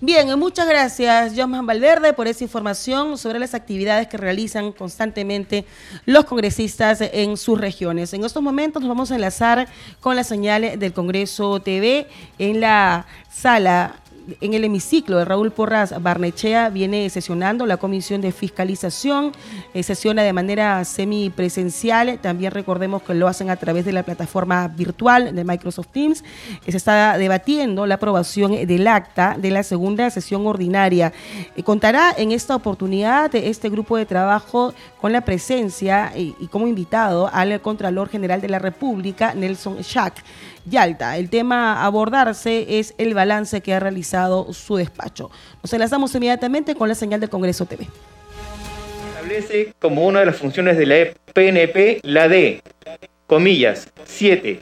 Bien, 0.00 0.36
muchas 0.36 0.68
gracias, 0.68 1.34
John 1.36 1.64
Valverde, 1.64 2.14
por 2.14 2.26
esa 2.26 2.42
información 2.42 3.16
sobre 3.16 3.38
las 3.38 3.54
actividades 3.54 4.08
que 4.08 4.16
realizan 4.16 4.72
constantemente 4.72 5.64
los 6.04 6.24
congresistas 6.24 7.00
en 7.00 7.36
sus 7.36 7.60
regiones. 7.60 8.12
En 8.12 8.24
estos 8.24 8.42
momentos 8.42 8.82
nos 8.82 8.88
vamos 8.88 9.12
a 9.12 9.14
enlazar 9.14 9.68
con 10.00 10.16
la 10.16 10.24
señal 10.24 10.76
del 10.76 10.92
Congreso 10.92 11.60
TV 11.60 12.08
en 12.40 12.60
la 12.60 13.06
sala 13.30 13.94
en 14.40 14.54
el 14.54 14.64
hemiciclo 14.64 15.18
de 15.18 15.24
Raúl 15.24 15.50
Porras 15.50 15.94
Barnechea 16.02 16.68
viene 16.68 17.08
sesionando 17.10 17.66
la 17.66 17.76
Comisión 17.76 18.20
de 18.20 18.32
Fiscalización, 18.32 19.32
eh, 19.74 19.82
sesiona 19.82 20.22
de 20.22 20.32
manera 20.32 20.84
semipresencial, 20.84 22.18
también 22.20 22.52
recordemos 22.52 23.02
que 23.02 23.14
lo 23.14 23.28
hacen 23.28 23.50
a 23.50 23.56
través 23.56 23.84
de 23.84 23.92
la 23.92 24.02
plataforma 24.02 24.68
virtual 24.68 25.34
de 25.34 25.44
Microsoft 25.44 25.88
Teams. 25.92 26.22
Eh, 26.66 26.70
se 26.72 26.76
está 26.76 27.16
debatiendo 27.18 27.86
la 27.86 27.94
aprobación 27.94 28.52
del 28.66 28.86
acta 28.86 29.36
de 29.38 29.50
la 29.50 29.62
segunda 29.62 30.10
sesión 30.10 30.46
ordinaria. 30.46 31.12
Eh, 31.56 31.62
contará 31.62 32.14
en 32.16 32.32
esta 32.32 32.54
oportunidad 32.54 33.34
este 33.34 33.68
grupo 33.68 33.96
de 33.96 34.06
trabajo 34.06 34.74
con 35.00 35.12
la 35.12 35.22
presencia 35.22 36.12
y, 36.16 36.34
y 36.40 36.48
como 36.48 36.66
invitado 36.66 37.30
al 37.32 37.60
Contralor 37.60 38.08
General 38.08 38.40
de 38.40 38.48
la 38.48 38.58
República, 38.58 39.34
Nelson 39.34 39.82
Schack. 39.82 40.22
Yalta. 40.64 41.16
El 41.16 41.30
tema 41.30 41.74
a 41.74 41.86
abordarse 41.86 42.78
es 42.78 42.94
el 42.98 43.14
balance 43.14 43.60
que 43.60 43.74
ha 43.74 43.80
realizado 43.80 44.52
su 44.52 44.76
despacho. 44.76 45.30
Nos 45.62 45.72
enlazamos 45.72 46.14
inmediatamente 46.14 46.74
con 46.74 46.88
la 46.88 46.94
señal 46.94 47.20
del 47.20 47.30
Congreso 47.30 47.66
TV. 47.66 47.86
Establece 49.10 49.74
como 49.78 50.06
una 50.06 50.20
de 50.20 50.26
las 50.26 50.36
funciones 50.36 50.76
de 50.78 50.86
la 50.86 51.06
PNP 51.32 52.00
la 52.02 52.28
de, 52.28 52.62
comillas, 53.26 53.88
7. 54.04 54.60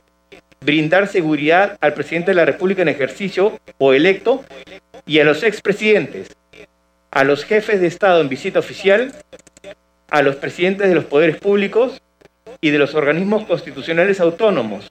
Brindar 0.61 1.07
seguridad 1.07 1.79
al 1.81 1.95
presidente 1.95 2.33
de 2.33 2.37
la 2.37 2.45
República 2.45 2.83
en 2.83 2.89
ejercicio 2.89 3.61
o 3.79 3.93
electo 3.93 4.45
y 5.07 5.21
a 5.21 5.25
los 5.25 5.43
expresidentes, 5.43 6.37
a 7.11 7.25
los 7.25 7.45
jefes 7.45 7.81
de 7.81 7.87
Estado 7.87 8.21
en 8.21 8.29
visita 8.29 8.59
oficial, 8.59 9.15
a 10.11 10.23
los 10.23 10.37
presidentes 10.37 10.89
de 10.89 10.95
los 10.95 11.05
poderes 11.05 11.37
públicos 11.37 12.03
y 12.61 12.71
de 12.71 12.79
los 12.79 12.95
organismos 12.95 13.45
constitucionales 13.45 14.21
autónomos, 14.21 14.89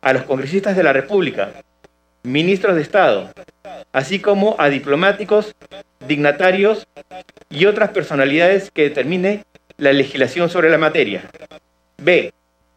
a 0.00 0.12
los 0.12 0.24
congresistas 0.24 0.76
de 0.76 0.82
la 0.82 0.92
República, 0.92 1.52
ministros 2.22 2.76
de 2.76 2.82
Estado, 2.82 3.30
así 3.92 4.18
como 4.18 4.56
a 4.58 4.68
diplomáticos, 4.68 5.54
dignatarios 6.06 6.86
y 7.48 7.66
otras 7.66 7.90
personalidades 7.90 8.70
que 8.70 8.82
determine 8.82 9.44
la 9.76 9.92
legislación 9.92 10.50
sobre 10.50 10.70
la 10.70 10.78
materia. 10.78 11.22
B. 11.98 12.32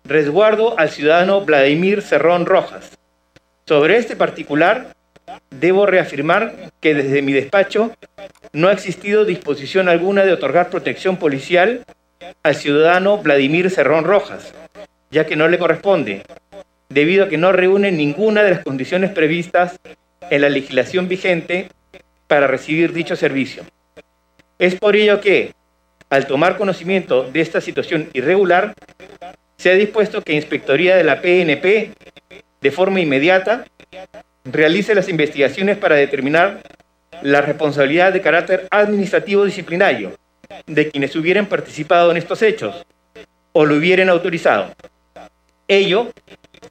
Resguardo 0.05 0.77
al 0.77 0.89
ciudadano 0.89 1.41
Vladimir 1.41 2.01
Cerrón 2.01 2.45
Rojas. 2.45 2.97
Sobre 3.65 3.97
este 3.97 4.15
particular, 4.15 4.93
debo 5.49 5.85
reafirmar 5.85 6.71
que 6.81 6.93
desde 6.93 7.21
mi 7.21 7.31
despacho 7.31 7.91
no 8.51 8.67
ha 8.67 8.73
existido 8.73 9.23
disposición 9.23 9.87
alguna 9.87 10.25
de 10.25 10.33
otorgar 10.33 10.69
protección 10.69 11.17
policial 11.17 11.85
al 12.43 12.55
ciudadano 12.55 13.17
Vladimir 13.17 13.69
Cerrón 13.69 14.03
Rojas, 14.03 14.53
ya 15.11 15.25
que 15.25 15.35
no 15.35 15.47
le 15.47 15.59
corresponde, 15.59 16.23
debido 16.89 17.25
a 17.25 17.29
que 17.29 17.37
no 17.37 17.51
reúne 17.51 17.91
ninguna 17.91 18.43
de 18.43 18.51
las 18.51 18.63
condiciones 18.63 19.11
previstas 19.11 19.79
en 20.29 20.41
la 20.41 20.49
legislación 20.49 21.07
vigente 21.07 21.69
para 22.27 22.47
recibir 22.47 22.93
dicho 22.93 23.15
servicio. 23.15 23.63
Es 24.59 24.75
por 24.75 24.95
ello 24.95 25.19
que, 25.19 25.53
al 26.09 26.27
tomar 26.27 26.57
conocimiento 26.57 27.23
de 27.23 27.41
esta 27.41 27.61
situación 27.61 28.09
irregular, 28.13 28.73
se 29.57 29.71
ha 29.71 29.75
dispuesto 29.75 30.21
que 30.21 30.33
Inspectoría 30.33 30.95
de 30.95 31.03
la 31.03 31.21
PNP, 31.21 31.91
de 32.61 32.71
forma 32.71 32.99
inmediata, 32.99 33.65
realice 34.45 34.95
las 34.95 35.09
investigaciones 35.09 35.77
para 35.77 35.95
determinar 35.95 36.61
la 37.21 37.41
responsabilidad 37.41 38.11
de 38.11 38.21
carácter 38.21 38.67
administrativo 38.69 39.45
disciplinario 39.45 40.17
de 40.65 40.89
quienes 40.89 41.15
hubieran 41.15 41.45
participado 41.45 42.11
en 42.11 42.17
estos 42.17 42.41
hechos 42.41 42.85
o 43.53 43.65
lo 43.65 43.75
hubieran 43.75 44.09
autorizado. 44.09 44.73
Ello 45.67 46.11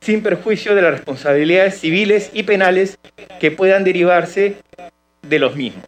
sin 0.01 0.23
perjuicio 0.23 0.75
de 0.75 0.83
las 0.83 0.93
responsabilidades 0.93 1.79
civiles 1.79 2.31
y 2.33 2.43
penales 2.45 2.99
que 3.41 3.51
puedan 3.51 3.85
derivarse 3.85 4.57
de 5.23 5.39
los 5.39 5.57
mismos. 5.57 5.85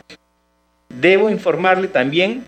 Debo 0.88 1.30
informarle 1.30 1.88
también 1.88 2.46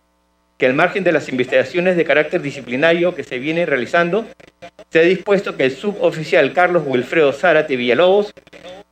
que 0.58 0.66
al 0.66 0.74
margen 0.74 1.04
de 1.04 1.12
las 1.12 1.28
investigaciones 1.28 1.96
de 1.96 2.04
carácter 2.04 2.40
disciplinario 2.40 3.14
que 3.14 3.24
se 3.24 3.38
vienen 3.38 3.66
realizando, 3.66 4.26
se 4.90 5.00
ha 5.00 5.02
dispuesto 5.02 5.56
que 5.56 5.64
el 5.64 5.72
suboficial 5.72 6.52
Carlos 6.52 6.84
Wilfredo 6.86 7.32
Zárate 7.32 7.76
Villalobos 7.76 8.32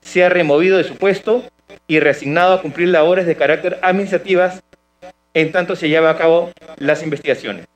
sea 0.00 0.28
removido 0.28 0.76
de 0.76 0.84
su 0.84 0.96
puesto 0.96 1.44
y 1.86 2.00
reasignado 2.00 2.54
a 2.54 2.62
cumplir 2.62 2.88
labores 2.88 3.26
de 3.26 3.36
carácter 3.36 3.78
administrativas 3.82 4.62
en 5.32 5.52
tanto 5.52 5.74
se 5.74 5.88
lleva 5.88 6.10
a 6.10 6.18
cabo 6.18 6.52
las 6.78 7.02
investigaciones. 7.02 7.66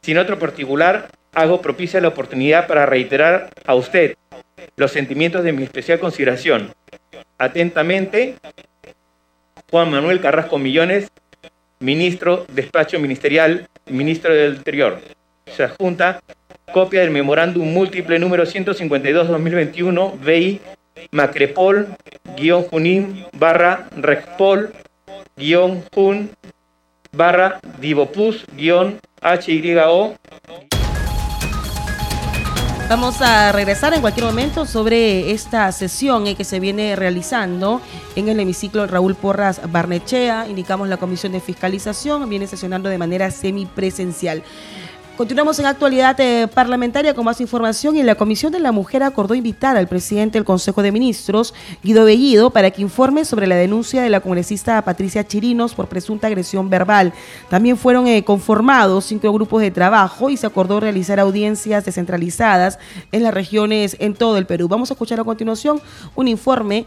Sin 0.00 0.16
otro 0.18 0.38
particular, 0.38 1.08
hago 1.34 1.60
propicia 1.60 2.00
la 2.00 2.08
oportunidad 2.08 2.66
para 2.66 2.86
reiterar 2.86 3.50
a 3.66 3.74
usted 3.74 4.16
los 4.76 4.92
sentimientos 4.92 5.44
de 5.44 5.52
mi 5.52 5.62
especial 5.62 5.98
consideración. 5.98 6.72
Atentamente, 7.38 8.36
Juan 9.70 9.90
Manuel 9.90 10.20
Carrasco 10.20 10.58
Millones, 10.58 11.08
ministro, 11.80 12.46
despacho 12.52 12.98
ministerial, 12.98 13.68
ministro 13.86 14.34
del 14.34 14.54
Interior. 14.54 15.00
Se 15.46 15.62
adjunta 15.62 16.20
copia 16.72 17.00
del 17.00 17.10
memorándum 17.10 17.66
múltiple 17.72 18.18
número 18.18 18.44
152-2021, 18.44 20.18
VI, 20.20 20.60
Macrepol, 21.12 21.88
guion 22.36 22.64
Junín, 22.64 23.24
barra 23.32 23.88
Respol, 23.96 24.72
guion 25.36 25.84
Jun, 25.94 26.30
barra 27.12 27.60
Divopus, 27.80 28.44
guion 28.56 29.00
HYO, 29.22 30.14
Vamos 32.88 33.20
a 33.20 33.52
regresar 33.52 33.92
en 33.92 34.00
cualquier 34.00 34.24
momento 34.24 34.64
sobre 34.64 35.32
esta 35.32 35.70
sesión 35.72 36.26
eh, 36.26 36.36
que 36.36 36.44
se 36.44 36.58
viene 36.58 36.96
realizando 36.96 37.82
en 38.16 38.30
el 38.30 38.40
hemiciclo 38.40 38.86
Raúl 38.86 39.14
Porras 39.14 39.60
Barnechea. 39.70 40.48
Indicamos 40.48 40.88
la 40.88 40.96
Comisión 40.96 41.32
de 41.32 41.40
Fiscalización, 41.40 42.26
viene 42.30 42.46
sesionando 42.46 42.88
de 42.88 42.96
manera 42.96 43.30
semipresencial. 43.30 44.42
Continuamos 45.18 45.58
en 45.58 45.66
actualidad 45.66 46.14
eh, 46.20 46.46
parlamentaria 46.46 47.12
con 47.12 47.24
más 47.24 47.40
información 47.40 47.96
y 47.96 48.04
la 48.04 48.14
Comisión 48.14 48.52
de 48.52 48.60
la 48.60 48.70
Mujer 48.70 49.02
acordó 49.02 49.34
invitar 49.34 49.76
al 49.76 49.88
presidente 49.88 50.38
del 50.38 50.44
Consejo 50.44 50.80
de 50.80 50.92
Ministros, 50.92 51.54
Guido 51.82 52.04
Bellido, 52.04 52.50
para 52.50 52.70
que 52.70 52.82
informe 52.82 53.24
sobre 53.24 53.48
la 53.48 53.56
denuncia 53.56 54.00
de 54.00 54.10
la 54.10 54.20
congresista 54.20 54.80
Patricia 54.82 55.26
Chirinos 55.26 55.74
por 55.74 55.88
presunta 55.88 56.28
agresión 56.28 56.70
verbal. 56.70 57.12
También 57.50 57.76
fueron 57.76 58.06
eh, 58.06 58.22
conformados 58.22 59.06
cinco 59.06 59.32
grupos 59.32 59.60
de 59.60 59.72
trabajo 59.72 60.30
y 60.30 60.36
se 60.36 60.46
acordó 60.46 60.78
realizar 60.78 61.18
audiencias 61.18 61.84
descentralizadas 61.84 62.78
en 63.10 63.24
las 63.24 63.34
regiones 63.34 63.96
en 63.98 64.14
todo 64.14 64.38
el 64.38 64.46
Perú. 64.46 64.68
Vamos 64.68 64.92
a 64.92 64.94
escuchar 64.94 65.18
a 65.18 65.24
continuación 65.24 65.80
un 66.14 66.28
informe 66.28 66.86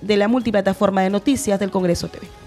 de 0.00 0.16
la 0.16 0.28
multiplataforma 0.28 1.02
de 1.02 1.10
noticias 1.10 1.58
del 1.58 1.72
Congreso 1.72 2.06
TV. 2.06 2.43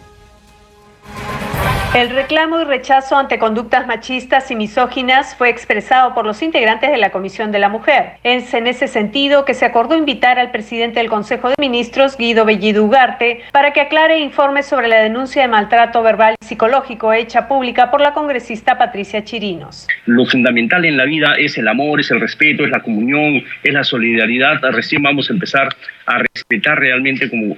El 1.95 2.10
reclamo 2.10 2.62
y 2.62 2.65
rechazo 2.65 3.15
ante 3.15 3.39
conductas 3.39 3.88
machistas 3.88 4.52
y 4.52 4.56
misóginas 4.56 5.36
fue 5.36 5.50
expresado 5.50 6.13
por 6.13 6.26
los 6.26 6.43
integrantes 6.43 6.91
de 6.91 6.97
la 6.97 7.12
Comisión 7.12 7.52
de 7.52 7.60
la 7.60 7.69
Mujer. 7.69 8.17
Es 8.23 8.54
en 8.54 8.67
ese 8.67 8.88
sentido 8.88 9.45
que 9.45 9.54
se 9.54 9.65
acordó 9.65 9.95
invitar 9.95 10.38
al 10.38 10.52
presidente 10.52 11.00
del 11.00 11.10
Consejo 11.10 11.47
de 11.50 11.56
Ministros, 11.58 12.17
Guido 12.17 12.43
Bellido 12.43 12.84
Ugarte, 12.84 13.41
para 13.54 13.71
que 13.71 13.82
aclare 13.82 14.15
e 14.15 14.19
informe 14.19 14.63
sobre 14.63 14.89
la 14.89 14.97
denuncia 14.97 15.41
de 15.41 15.47
maltrato 15.47 16.04
verbal 16.04 16.36
y 16.39 16.45
psicológico 16.45 17.13
hecha 17.13 17.47
pública 17.47 17.89
por 17.89 18.02
la 18.02 18.13
congresista 18.13 18.78
Patricia 18.78 19.23
Chirinos. 19.23 19.88
Lo 20.06 20.26
fundamental 20.26 20.84
en 20.84 20.97
la 20.97 21.06
vida 21.06 21.36
es 21.38 21.58
el 21.58 21.69
amor, 21.69 22.02
es 22.02 22.12
el 22.12 22.19
respeto, 22.19 22.65
es 22.65 22.69
la 22.69 22.82
comunión, 22.82 23.43
es 23.63 23.73
la 23.73 23.86
solidaridad. 23.86 24.62
Recién 24.71 25.02
vamos 25.02 25.30
a 25.30 25.34
empezar 25.34 25.69
a 26.06 26.19
respetar 26.19 26.78
realmente 26.80 27.30
como 27.30 27.56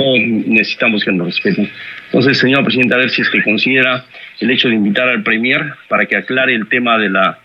necesitamos 0.00 1.04
que 1.04 1.12
nos 1.12 1.26
respeten. 1.26 1.70
Entonces, 2.06 2.38
señor 2.38 2.64
presidente, 2.64 2.94
a 2.94 2.98
ver 2.98 3.10
si 3.10 3.22
es 3.22 3.30
que 3.30 3.42
considera 3.42 4.04
el 4.40 4.50
hecho 4.50 4.68
de 4.68 4.74
invitar 4.74 5.08
al 5.08 5.22
Premier 5.22 5.74
para 5.88 6.06
que 6.06 6.16
aclare 6.16 6.54
el 6.54 6.68
tema 6.68 6.98
de 6.98 7.10
la, 7.10 7.38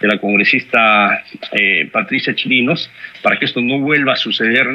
de 0.00 0.08
la 0.08 0.18
congresista 0.18 1.24
eh, 1.52 1.88
Patricia 1.92 2.34
Chirinos, 2.34 2.90
para 3.22 3.38
que 3.38 3.44
esto 3.44 3.60
no 3.60 3.80
vuelva 3.80 4.12
a 4.12 4.16
suceder 4.16 4.66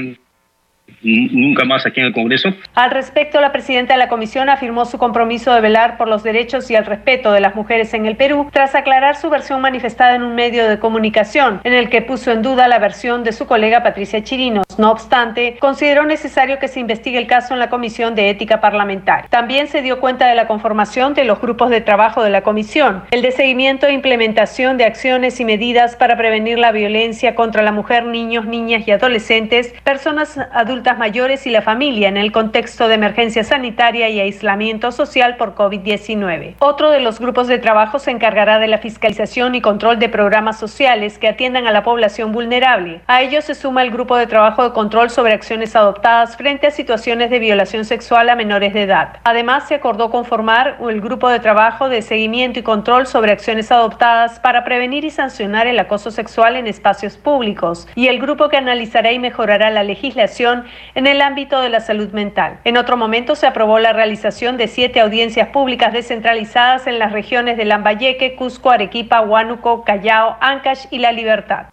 nunca 1.02 1.66
más 1.66 1.86
aquí 1.86 2.00
en 2.00 2.08
el 2.08 2.14
Congreso. 2.14 2.50
Al 2.76 2.92
respecto, 2.92 3.42
la 3.42 3.52
presidenta 3.52 3.94
de 3.94 4.00
la 4.00 4.10
comisión 4.10 4.50
afirmó 4.50 4.86
su 4.86 4.98
compromiso 4.98 5.54
de 5.54 5.62
velar 5.62 5.98
por 5.98 6.08
los 6.08 6.24
derechos 6.24 6.70
y 6.70 6.76
el 6.76 6.86
respeto 6.86 7.32
de 7.32 7.40
las 7.40 7.56
mujeres 7.56 7.94
en 7.94 8.06
el 8.06 8.16
Perú, 8.16 8.50
tras 8.52 8.76
aclarar 8.76 9.16
su 9.16 9.30
versión 9.30 9.62
manifestada 9.62 10.16
en 10.16 10.24
un 10.24 10.36
medio 10.36 10.68
de 10.68 10.80
comunicación, 10.80 11.62
en 11.64 11.74
el 11.74 11.90
que 11.90 12.02
puso 12.02 12.32
en 12.32 12.42
duda 12.42 12.68
la 12.68 12.80
versión 12.80 13.24
de 13.24 13.32
su 13.32 13.48
colega 13.48 13.84
Patricia 13.84 14.24
Chirinos. 14.24 14.66
No 14.78 14.92
obstante, 14.92 15.58
consideró 15.60 16.06
necesario 16.06 16.60
que 16.60 16.68
se 16.68 16.80
investigue 16.80 17.18
el 17.18 17.28
caso 17.28 17.54
en 17.54 17.60
la 17.60 17.70
Comisión 17.70 18.16
de 18.16 18.30
Ética 18.30 18.62
Parlamentaria. 18.62 19.28
También 19.30 19.68
se 19.68 19.82
dio 19.82 20.00
cuenta 20.00 20.28
de 20.28 20.36
la 20.36 20.48
conformación 20.48 21.14
de 21.14 21.26
los 21.26 21.40
grupos 21.40 21.70
de 21.70 21.82
trabajo 21.82 22.24
de 22.24 22.30
la 22.30 22.42
comisión, 22.42 23.04
el 23.12 23.22
de 23.22 23.32
seguimiento 23.32 23.88
e 23.88 23.94
implementación 23.94 24.78
de 24.78 24.86
acciones 24.86 25.40
y 25.40 25.46
medidas 25.46 25.96
para 25.96 26.18
prevenir 26.18 26.60
la 26.60 26.72
violencia 26.72 27.36
contra 27.36 27.62
la 27.62 27.72
mujer, 27.72 28.06
niños, 28.06 28.46
niñas 28.46 28.88
y 28.88 28.92
adolescentes, 28.92 29.74
personas 29.84 30.38
adultas 30.54 30.81
mayores 30.98 31.46
y 31.46 31.52
la 31.52 31.62
familia 31.62 32.10
en 32.10 32.18
el 32.18 32.32
contexto 32.32 32.88
de 32.88 32.96
emergencia 32.96 33.44
sanitaria 33.44 34.10
y 34.10 34.20
aislamiento 34.20 34.92
social 34.92 35.38
por 35.38 35.56
COVID-19. 35.56 36.56
Otro 36.60 36.90
de 36.90 37.00
los 37.00 37.20
grupos 37.20 37.48
de 37.48 37.60
trabajo 37.60 38.00
se 38.00 38.12
encargará 38.12 38.60
de 38.60 38.68
la 38.68 38.80
fiscalización 38.80 39.56
y 39.56 39.62
control 39.62 40.00
de 40.00 40.10
programas 40.10 40.60
sociales 40.60 41.20
que 41.20 41.28
atiendan 41.28 41.68
a 41.68 41.72
la 41.72 41.84
población 41.84 42.32
vulnerable. 42.32 43.02
A 43.08 43.22
ello 43.22 43.42
se 43.42 43.56
suma 43.56 43.84
el 43.84 43.92
grupo 43.92 44.18
de 44.18 44.28
trabajo 44.28 44.64
de 44.64 44.74
control 44.74 45.10
sobre 45.10 45.34
acciones 45.34 45.76
adoptadas 45.76 46.36
frente 46.36 46.68
a 46.68 46.72
situaciones 46.72 47.30
de 47.30 47.40
violación 47.40 47.86
sexual 47.86 48.30
a 48.30 48.36
menores 48.36 48.74
de 48.74 48.84
edad. 48.84 49.18
Además, 49.24 49.68
se 49.68 49.76
acordó 49.76 50.10
conformar 50.10 50.78
el 50.90 51.02
grupo 51.02 51.30
de 51.30 51.40
trabajo 51.40 51.90
de 51.90 52.02
seguimiento 52.02 52.60
y 52.60 52.64
control 52.64 53.06
sobre 53.06 53.32
acciones 53.32 53.72
adoptadas 53.72 54.40
para 54.40 54.64
prevenir 54.64 55.06
y 55.06 55.12
sancionar 55.12 55.68
el 55.68 55.80
acoso 55.80 56.10
sexual 56.12 56.56
en 56.56 56.68
espacios 56.68 57.18
públicos 57.18 57.88
y 57.96 58.08
el 58.08 58.20
grupo 58.20 58.50
que 58.50 58.58
analizará 58.58 59.12
y 59.12 59.20
mejorará 59.20 59.70
la 59.70 59.84
legislación 59.84 60.66
en 60.96 61.08
el 61.08 61.22
ámbito 61.22 61.62
de 61.62 61.70
la 61.70 61.80
salud 61.80 62.12
mental. 62.12 62.60
En 62.64 62.78
otro 62.78 62.98
momento 62.98 63.36
se 63.36 63.48
aprobó 63.48 63.80
la 63.80 63.94
realización 63.94 64.58
de 64.58 64.68
siete 64.68 65.00
audiencias 65.00 65.50
públicas 65.50 65.94
descentralizadas 65.94 66.88
en 66.88 67.00
las 67.00 67.12
regiones 67.12 67.58
de 67.58 67.66
Lambayeque, 67.66 68.36
Cusco, 68.36 68.72
Arequipa, 68.72 69.22
Huánuco, 69.22 69.84
Callao, 69.84 70.38
Ancash 70.42 70.86
y 70.92 71.00
La 71.00 71.12
Libertad. 71.12 71.68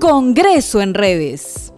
Congreso 0.00 0.80
en 0.80 0.94
redes. 0.94 1.69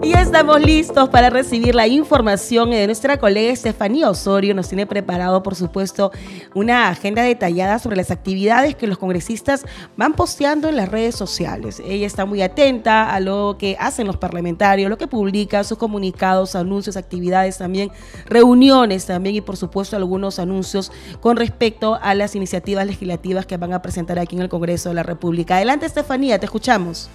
Y 0.00 0.12
estamos 0.12 0.60
listos 0.60 1.08
para 1.08 1.28
recibir 1.28 1.74
la 1.74 1.88
información 1.88 2.70
de 2.70 2.86
nuestra 2.86 3.18
colega 3.18 3.52
Estefanía 3.52 4.08
Osorio. 4.08 4.54
Nos 4.54 4.68
tiene 4.68 4.86
preparado, 4.86 5.42
por 5.42 5.56
supuesto, 5.56 6.12
una 6.54 6.88
agenda 6.88 7.22
detallada 7.22 7.80
sobre 7.80 7.96
las 7.96 8.12
actividades 8.12 8.76
que 8.76 8.86
los 8.86 8.96
congresistas 8.96 9.66
van 9.96 10.14
posteando 10.14 10.68
en 10.68 10.76
las 10.76 10.88
redes 10.88 11.16
sociales. 11.16 11.82
Ella 11.84 12.06
está 12.06 12.26
muy 12.26 12.42
atenta 12.42 13.12
a 13.12 13.18
lo 13.18 13.56
que 13.58 13.76
hacen 13.80 14.06
los 14.06 14.16
parlamentarios, 14.16 14.88
lo 14.88 14.98
que 14.98 15.08
publican, 15.08 15.64
sus 15.64 15.78
comunicados, 15.78 16.54
anuncios, 16.54 16.96
actividades 16.96 17.58
también, 17.58 17.90
reuniones 18.26 19.04
también 19.04 19.34
y, 19.34 19.40
por 19.40 19.56
supuesto, 19.56 19.96
algunos 19.96 20.38
anuncios 20.38 20.92
con 21.20 21.36
respecto 21.36 21.98
a 22.00 22.14
las 22.14 22.36
iniciativas 22.36 22.86
legislativas 22.86 23.46
que 23.46 23.56
van 23.56 23.72
a 23.72 23.82
presentar 23.82 24.20
aquí 24.20 24.36
en 24.36 24.42
el 24.42 24.48
Congreso 24.48 24.90
de 24.90 24.94
la 24.94 25.02
República. 25.02 25.56
Adelante, 25.56 25.86
Estefanía, 25.86 26.38
te 26.38 26.46
escuchamos. 26.46 27.10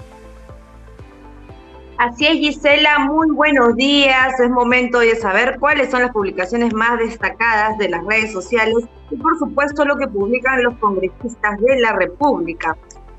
Así 2.04 2.28
es, 2.28 2.34
Gisela, 2.34 3.00
muy 3.00 3.32
buenos 3.32 3.78
días. 3.78 4.38
Es 4.38 4.50
momento 4.50 5.00
de 5.00 5.16
saber 5.16 5.58
cuáles 5.58 5.90
son 5.90 6.02
las 6.02 6.12
publicaciones 6.12 6.74
más 6.74 7.00
destacadas 7.00 7.78
de 7.78 7.88
las 7.88 8.04
redes 8.04 8.34
sociales 8.34 8.76
y, 9.10 9.16
por 9.16 9.40
supuesto, 9.40 9.86
lo 9.86 9.96
que 9.96 10.10
publican 10.10 10.64
los 10.64 10.78
congresistas 10.80 11.62
de 11.62 11.80
la 11.80 11.94
República. 11.94 12.76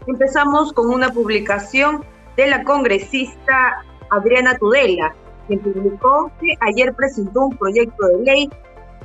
Empezamos 0.06 0.70
con 0.74 0.90
una 0.90 1.10
publicación 1.10 2.04
de 2.36 2.46
la 2.48 2.62
congresista 2.62 3.82
Adriana 4.10 4.58
Tudela, 4.58 5.14
quien 5.46 5.60
publicó 5.60 6.30
que 6.38 6.52
ayer 6.60 6.92
presentó 6.94 7.46
un 7.46 7.56
proyecto 7.56 8.06
de 8.08 8.22
ley 8.22 8.50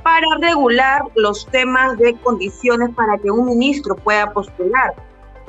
para 0.02 0.26
regular 0.42 1.04
los 1.14 1.46
temas 1.46 1.96
de 1.96 2.14
condiciones 2.20 2.90
para 2.94 3.16
que 3.16 3.30
un 3.30 3.46
ministro 3.46 3.96
pueda 3.96 4.30
postular 4.30 4.92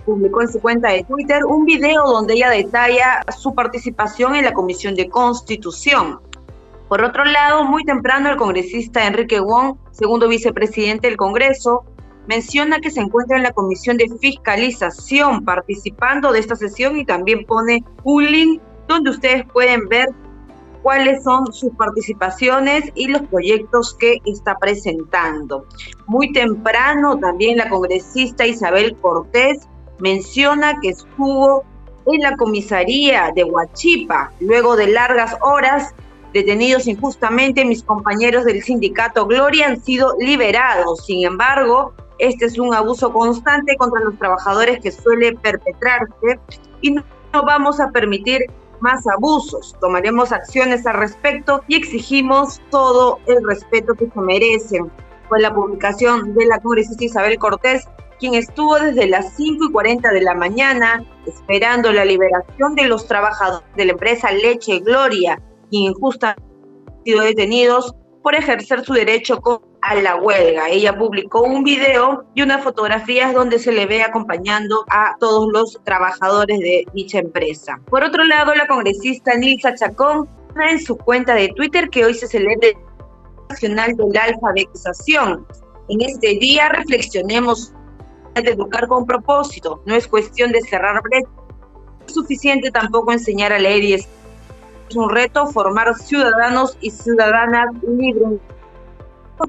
publicó 0.06 0.42
en 0.42 0.52
su 0.52 0.60
cuenta 0.60 0.90
de 0.90 1.04
Twitter 1.04 1.46
un 1.46 1.66
video 1.66 2.04
donde 2.06 2.34
ella 2.34 2.50
detalla 2.50 3.22
su 3.38 3.54
participación 3.54 4.36
en 4.36 4.46
la 4.46 4.54
Comisión 4.54 4.96
de 4.96 5.10
Constitución. 5.10 6.20
Por 6.88 7.04
otro 7.04 7.24
lado, 7.24 7.64
muy 7.64 7.84
temprano 7.86 8.30
el 8.30 8.38
congresista 8.38 9.08
Enrique 9.08 9.40
Wong, 9.40 9.78
segundo 9.92 10.28
vicepresidente 10.28 11.08
del 11.08 11.18
Congreso, 11.18 11.86
menciona 12.28 12.80
que 12.80 12.92
se 12.92 13.00
encuentra 13.00 13.38
en 13.38 13.44
la 13.44 13.54
Comisión 13.54 13.98
de 13.98 14.10
Fiscalización 14.20 15.44
participando 15.46 16.32
de 16.32 16.40
esta 16.40 16.56
sesión 16.56 16.98
y 16.98 17.06
también 17.06 17.46
pone 17.46 17.84
un 18.04 18.26
link 18.30 18.62
donde 18.88 19.12
ustedes 19.12 19.46
pueden 19.54 19.88
ver 19.88 20.10
cuáles 20.82 21.24
son 21.24 21.52
sus 21.54 21.72
participaciones 21.76 22.92
y 22.96 23.08
los 23.08 23.22
proyectos 23.24 23.96
que 23.96 24.18
está 24.26 24.58
presentando. 24.58 25.66
Muy 26.08 26.32
temprano 26.34 27.18
también 27.20 27.58
la 27.58 27.70
congresista 27.70 28.46
Isabel 28.46 28.98
Cortés 28.98 29.68
menciona 30.02 30.80
que 30.82 30.90
estuvo 30.90 31.64
en 32.08 32.22
la 32.22 32.36
comisaría 32.36 33.32
de 33.36 33.44
Huachipa 33.44 34.32
luego 34.40 34.76
de 34.76 34.88
largas 34.88 35.38
horas 35.42 35.94
detenidos 36.34 36.88
injustamente. 36.88 37.64
Mis 37.64 37.84
compañeros 37.84 38.44
del 38.46 38.62
sindicato 38.64 39.26
Gloria 39.28 39.68
han 39.68 39.82
sido 39.82 40.16
liberados. 40.20 41.06
Sin 41.06 41.26
embargo, 41.26 41.94
este 42.18 42.46
es 42.46 42.58
un 42.58 42.74
abuso 42.74 43.14
constante 43.14 43.76
contra 43.78 44.02
los 44.02 44.18
trabajadores 44.18 44.80
que 44.82 44.92
suele 44.92 45.36
perpetrarse 45.36 46.40
y 46.82 46.92
no 46.92 47.04
vamos 47.46 47.80
a 47.80 47.90
permitir 47.92 48.42
más 48.80 49.06
abusos. 49.08 49.76
Tomaremos 49.80 50.32
acciones 50.32 50.86
al 50.88 50.96
respecto 50.96 51.64
y 51.68 51.76
exigimos 51.76 52.60
todo 52.72 53.20
el 53.28 53.46
respeto 53.48 53.94
que 53.94 54.10
se 54.10 54.20
merecen. 54.20 54.92
Fue 55.30 55.40
la 55.40 55.54
publicación 55.54 56.34
de 56.34 56.46
la 56.46 56.60
congresista 56.60 57.06
Isabel 57.06 57.38
Cortés 57.38 57.88
quien 58.22 58.36
estuvo 58.36 58.80
desde 58.80 59.08
las 59.08 59.36
5 59.36 59.66
y 59.66 59.72
40 59.72 60.12
de 60.12 60.22
la 60.22 60.36
mañana 60.36 61.04
esperando 61.26 61.92
la 61.92 62.06
liberación 62.06 62.76
de 62.76 62.86
los 62.86 63.08
trabajadores 63.08 63.68
de 63.76 63.86
la 63.86 63.92
empresa 63.94 64.32
Leche 64.32 64.80
Gloria, 64.80 65.42
quien 65.72 65.92
injustamente 65.92 66.44
sido 67.04 67.22
detenidos 67.22 67.96
por 68.22 68.36
ejercer 68.36 68.86
su 68.86 68.94
derecho 68.94 69.42
a 69.82 69.96
la 69.96 70.18
huelga. 70.18 70.70
Ella 70.70 70.96
publicó 70.96 71.42
un 71.42 71.64
video 71.64 72.24
y 72.36 72.44
unas 72.44 72.64
fotografías 72.64 73.34
donde 73.34 73.58
se 73.58 73.72
le 73.72 73.88
ve 73.88 74.04
acompañando 74.04 74.86
a 74.92 75.16
todos 75.20 75.52
los 75.52 75.82
trabajadores 75.84 76.60
de 76.60 76.86
dicha 76.94 77.18
empresa. 77.18 77.82
Por 77.90 78.04
otro 78.04 78.24
lado, 78.24 78.54
la 78.54 78.68
congresista 78.68 79.36
Nilsa 79.36 79.74
Chacón 79.74 80.30
en 80.70 80.80
su 80.80 80.96
cuenta 80.96 81.34
de 81.34 81.50
Twitter 81.56 81.90
que 81.90 82.06
hoy 82.06 82.14
se 82.14 82.28
celebra 82.28 82.68
el 82.68 82.76
Nacional 83.50 83.96
de 83.96 84.04
la 84.14 84.24
Alfabetización. 84.26 85.48
En 85.90 86.02
este 86.02 86.36
día 86.36 86.70
reflexionemos 86.70 87.74
de 88.34 88.52
educar 88.52 88.88
con 88.88 89.06
propósito, 89.06 89.82
no 89.86 89.96
es 89.96 90.08
cuestión 90.08 90.52
de 90.52 90.62
cerrar 90.62 91.02
brechas. 91.02 91.32
No 92.00 92.06
es 92.08 92.14
suficiente 92.14 92.72
tampoco 92.72 93.12
enseñar 93.12 93.54
a 93.54 93.60
leer 93.60 93.84
y 93.84 93.94
es 93.94 94.08
un 94.96 95.10
reto 95.10 95.48
formar 95.48 95.96
ciudadanos 95.96 96.78
y 96.82 96.92
ciudadanas 96.92 97.70
libres 97.84 98.40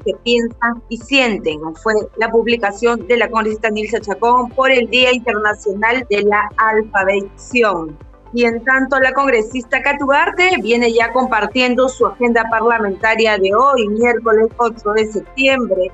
que 0.05 0.14
piensan 0.25 0.83
y 0.88 0.97
sienten. 0.97 1.61
Fue 1.77 1.95
la 2.16 2.31
publicación 2.31 3.07
de 3.07 3.16
la 3.16 3.31
congresista 3.31 3.71
Nilsa 3.71 4.01
Chacón 4.01 4.51
por 4.51 4.71
el 4.71 4.88
Día 4.88 5.12
Internacional 5.12 6.07
de 6.09 6.23
la 6.23 6.51
Alfabetización. 6.57 7.97
Y 8.35 8.45
en 8.45 8.64
tanto, 8.64 8.99
la 8.99 9.12
congresista 9.12 9.83
Catugarte 9.83 10.57
viene 10.62 10.92
ya 10.92 11.12
compartiendo 11.12 11.88
su 11.88 12.07
agenda 12.07 12.45
parlamentaria 12.51 13.37
de 13.37 13.55
hoy, 13.55 13.88
miércoles 13.88 14.49
8 14.57 14.92
de 14.95 15.12
septiembre, 15.12 15.92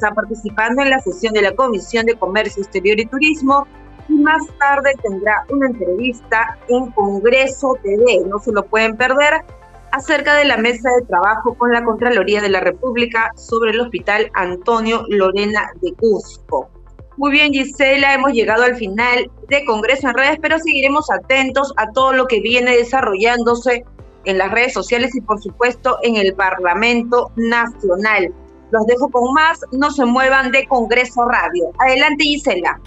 está 0.00 0.14
participando 0.14 0.82
en 0.82 0.90
la 0.90 1.00
sesión 1.00 1.34
de 1.34 1.42
la 1.42 1.54
Comisión 1.54 2.06
de 2.06 2.14
Comercio 2.14 2.62
Exterior 2.62 2.98
y 2.98 3.04
Turismo 3.04 3.66
y 4.08 4.14
más 4.14 4.42
tarde 4.58 4.92
tendrá 5.02 5.44
una 5.50 5.66
entrevista 5.66 6.58
en 6.68 6.90
Congreso 6.92 7.76
TV, 7.82 8.22
no 8.26 8.38
se 8.38 8.50
lo 8.50 8.64
pueden 8.64 8.96
perder, 8.96 9.44
acerca 9.92 10.34
de 10.36 10.46
la 10.46 10.56
mesa 10.56 10.88
de 10.98 11.06
trabajo 11.06 11.54
con 11.54 11.72
la 11.72 11.84
Contraloría 11.84 12.40
de 12.40 12.48
la 12.48 12.60
República 12.60 13.30
sobre 13.36 13.72
el 13.72 13.80
Hospital 13.80 14.30
Antonio 14.34 15.04
Lorena 15.08 15.70
de 15.82 15.92
Cusco. 15.94 16.70
Muy 17.18 17.32
bien, 17.32 17.52
Gisela, 17.52 18.14
hemos 18.14 18.32
llegado 18.32 18.62
al 18.62 18.76
final 18.76 19.30
de 19.48 19.64
Congreso 19.66 20.08
en 20.08 20.14
redes, 20.14 20.38
pero 20.40 20.58
seguiremos 20.58 21.10
atentos 21.10 21.74
a 21.76 21.90
todo 21.92 22.14
lo 22.14 22.26
que 22.26 22.40
viene 22.40 22.74
desarrollándose 22.74 23.84
en 24.24 24.38
las 24.38 24.50
redes 24.50 24.72
sociales 24.72 25.14
y 25.14 25.20
por 25.20 25.42
supuesto 25.42 25.98
en 26.02 26.16
el 26.16 26.34
Parlamento 26.34 27.30
Nacional. 27.36 28.32
Los 28.70 28.86
dejo 28.86 29.10
con 29.10 29.32
más, 29.32 29.60
no 29.72 29.90
se 29.90 30.04
muevan 30.04 30.50
de 30.52 30.66
Congreso 30.66 31.24
Radio. 31.24 31.72
Adelante, 31.78 32.24
Gisela. 32.24 32.80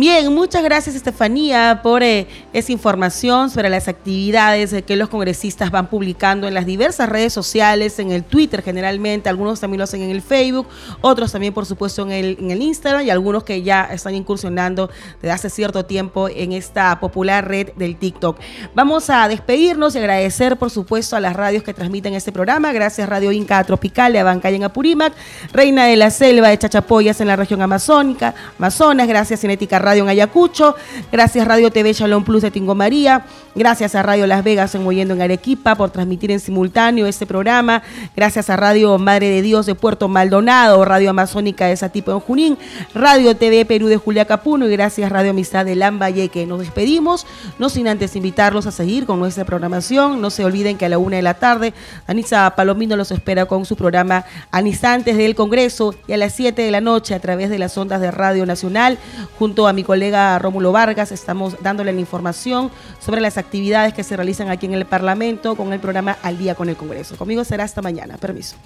Bien, 0.00 0.32
muchas 0.32 0.62
gracias 0.62 0.96
Estefanía 0.96 1.80
por 1.82 2.02
eh, 2.02 2.26
esa 2.54 2.72
información 2.72 3.50
sobre 3.50 3.68
las 3.68 3.86
actividades 3.86 4.74
que 4.84 4.96
los 4.96 5.10
congresistas 5.10 5.70
van 5.70 5.90
publicando 5.90 6.48
en 6.48 6.54
las 6.54 6.64
diversas 6.64 7.06
redes 7.06 7.34
sociales, 7.34 7.98
en 7.98 8.10
el 8.10 8.24
Twitter 8.24 8.62
generalmente, 8.62 9.28
algunos 9.28 9.60
también 9.60 9.76
lo 9.76 9.84
hacen 9.84 10.00
en 10.00 10.08
el 10.08 10.22
Facebook, 10.22 10.66
otros 11.02 11.32
también 11.32 11.52
por 11.52 11.66
supuesto 11.66 12.00
en 12.00 12.12
el, 12.12 12.38
en 12.40 12.50
el 12.50 12.62
Instagram 12.62 13.04
y 13.04 13.10
algunos 13.10 13.44
que 13.44 13.60
ya 13.60 13.90
están 13.92 14.14
incursionando 14.14 14.88
desde 15.20 15.32
hace 15.32 15.50
cierto 15.50 15.84
tiempo 15.84 16.30
en 16.30 16.52
esta 16.52 16.98
popular 16.98 17.46
red 17.46 17.74
del 17.76 17.96
TikTok. 17.96 18.38
Vamos 18.74 19.10
a 19.10 19.28
despedirnos 19.28 19.94
y 19.96 19.98
agradecer 19.98 20.56
por 20.56 20.70
supuesto 20.70 21.14
a 21.14 21.20
las 21.20 21.36
radios 21.36 21.62
que 21.62 21.74
transmiten 21.74 22.14
este 22.14 22.32
programa. 22.32 22.72
Gracias 22.72 23.06
Radio 23.06 23.32
Inca 23.32 23.62
Tropical 23.64 24.14
de 24.14 24.20
Abancaya 24.20 24.56
en 24.56 24.64
Apurímac, 24.64 25.12
Reina 25.52 25.84
de 25.84 25.96
la 25.96 26.08
Selva 26.08 26.48
de 26.48 26.56
Chachapoyas 26.56 27.20
en 27.20 27.26
la 27.26 27.36
región 27.36 27.60
amazónica, 27.60 28.34
Amazonas, 28.56 29.06
gracias 29.06 29.40
Cinética 29.40 29.78
Radio 29.78 29.89
en 29.98 30.08
Ayacucho, 30.08 30.76
gracias 31.10 31.46
Radio 31.46 31.70
TV 31.70 31.92
Shalom 31.92 32.22
Plus 32.22 32.42
de 32.42 32.50
Tingo 32.50 32.74
María, 32.74 33.24
gracias 33.54 33.94
a 33.94 34.02
Radio 34.02 34.26
Las 34.26 34.44
Vegas 34.44 34.74
en 34.74 34.84
Moyendo 34.84 35.14
en 35.14 35.22
Arequipa 35.22 35.74
por 35.74 35.90
transmitir 35.90 36.30
en 36.30 36.38
simultáneo 36.38 37.06
este 37.06 37.26
programa, 37.26 37.82
gracias 38.14 38.50
a 38.50 38.56
Radio 38.56 38.96
Madre 38.98 39.28
de 39.28 39.42
Dios 39.42 39.66
de 39.66 39.74
Puerto 39.74 40.06
Maldonado, 40.08 40.84
Radio 40.84 41.10
Amazónica 41.10 41.66
de 41.66 41.76
Satipo 41.76 42.12
en 42.12 42.20
Junín, 42.20 42.58
Radio 42.94 43.36
TV 43.36 43.64
Perú 43.64 43.88
de 43.88 43.96
Julia 43.96 44.26
Capuno 44.26 44.68
y 44.68 44.70
gracias 44.70 45.10
Radio 45.10 45.30
Amistad 45.30 45.64
de 45.64 45.74
Lambayeque. 45.74 46.46
Nos 46.46 46.60
despedimos, 46.60 47.26
no 47.58 47.68
sin 47.68 47.88
antes 47.88 48.14
invitarlos 48.14 48.66
a 48.66 48.70
seguir 48.72 49.06
con 49.06 49.18
nuestra 49.18 49.44
programación, 49.44 50.20
no 50.20 50.30
se 50.30 50.44
olviden 50.44 50.78
que 50.78 50.86
a 50.86 50.88
la 50.88 50.98
una 50.98 51.16
de 51.16 51.22
la 51.22 51.34
tarde 51.34 51.74
Anisa 52.06 52.54
Palomino 52.54 52.96
los 52.96 53.10
espera 53.10 53.46
con 53.46 53.64
su 53.64 53.74
programa 53.74 54.24
Anisantes 54.52 55.16
del 55.16 55.34
Congreso 55.34 55.94
y 56.06 56.12
a 56.12 56.16
las 56.16 56.34
7 56.34 56.62
de 56.62 56.70
la 56.70 56.80
noche 56.80 57.14
a 57.14 57.20
través 57.20 57.50
de 57.50 57.58
las 57.58 57.76
ondas 57.76 58.00
de 58.00 58.10
Radio 58.10 58.46
Nacional 58.46 58.98
junto 59.38 59.66
a 59.70 59.72
mi 59.72 59.84
colega 59.84 60.38
Rómulo 60.38 60.72
Vargas 60.72 61.12
estamos 61.12 61.56
dándole 61.62 61.92
la 61.92 62.00
información 62.00 62.70
sobre 62.98 63.20
las 63.20 63.38
actividades 63.38 63.94
que 63.94 64.04
se 64.04 64.16
realizan 64.16 64.50
aquí 64.50 64.66
en 64.66 64.74
el 64.74 64.84
Parlamento 64.84 65.56
con 65.56 65.72
el 65.72 65.80
programa 65.80 66.18
Al 66.22 66.38
Día 66.38 66.54
con 66.54 66.68
el 66.68 66.76
Congreso. 66.76 67.16
Conmigo 67.16 67.44
será 67.44 67.64
hasta 67.64 67.80
mañana. 67.80 68.18
Permiso. 68.18 68.56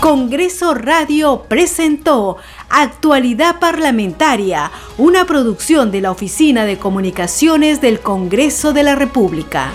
Congreso 0.00 0.74
Radio 0.74 1.44
presentó 1.48 2.38
Actualidad 2.68 3.60
Parlamentaria, 3.60 4.72
una 4.98 5.26
producción 5.26 5.92
de 5.92 6.00
la 6.00 6.10
Oficina 6.10 6.64
de 6.64 6.78
Comunicaciones 6.78 7.80
del 7.80 8.00
Congreso 8.00 8.72
de 8.72 8.82
la 8.82 8.96
República. 8.96 9.70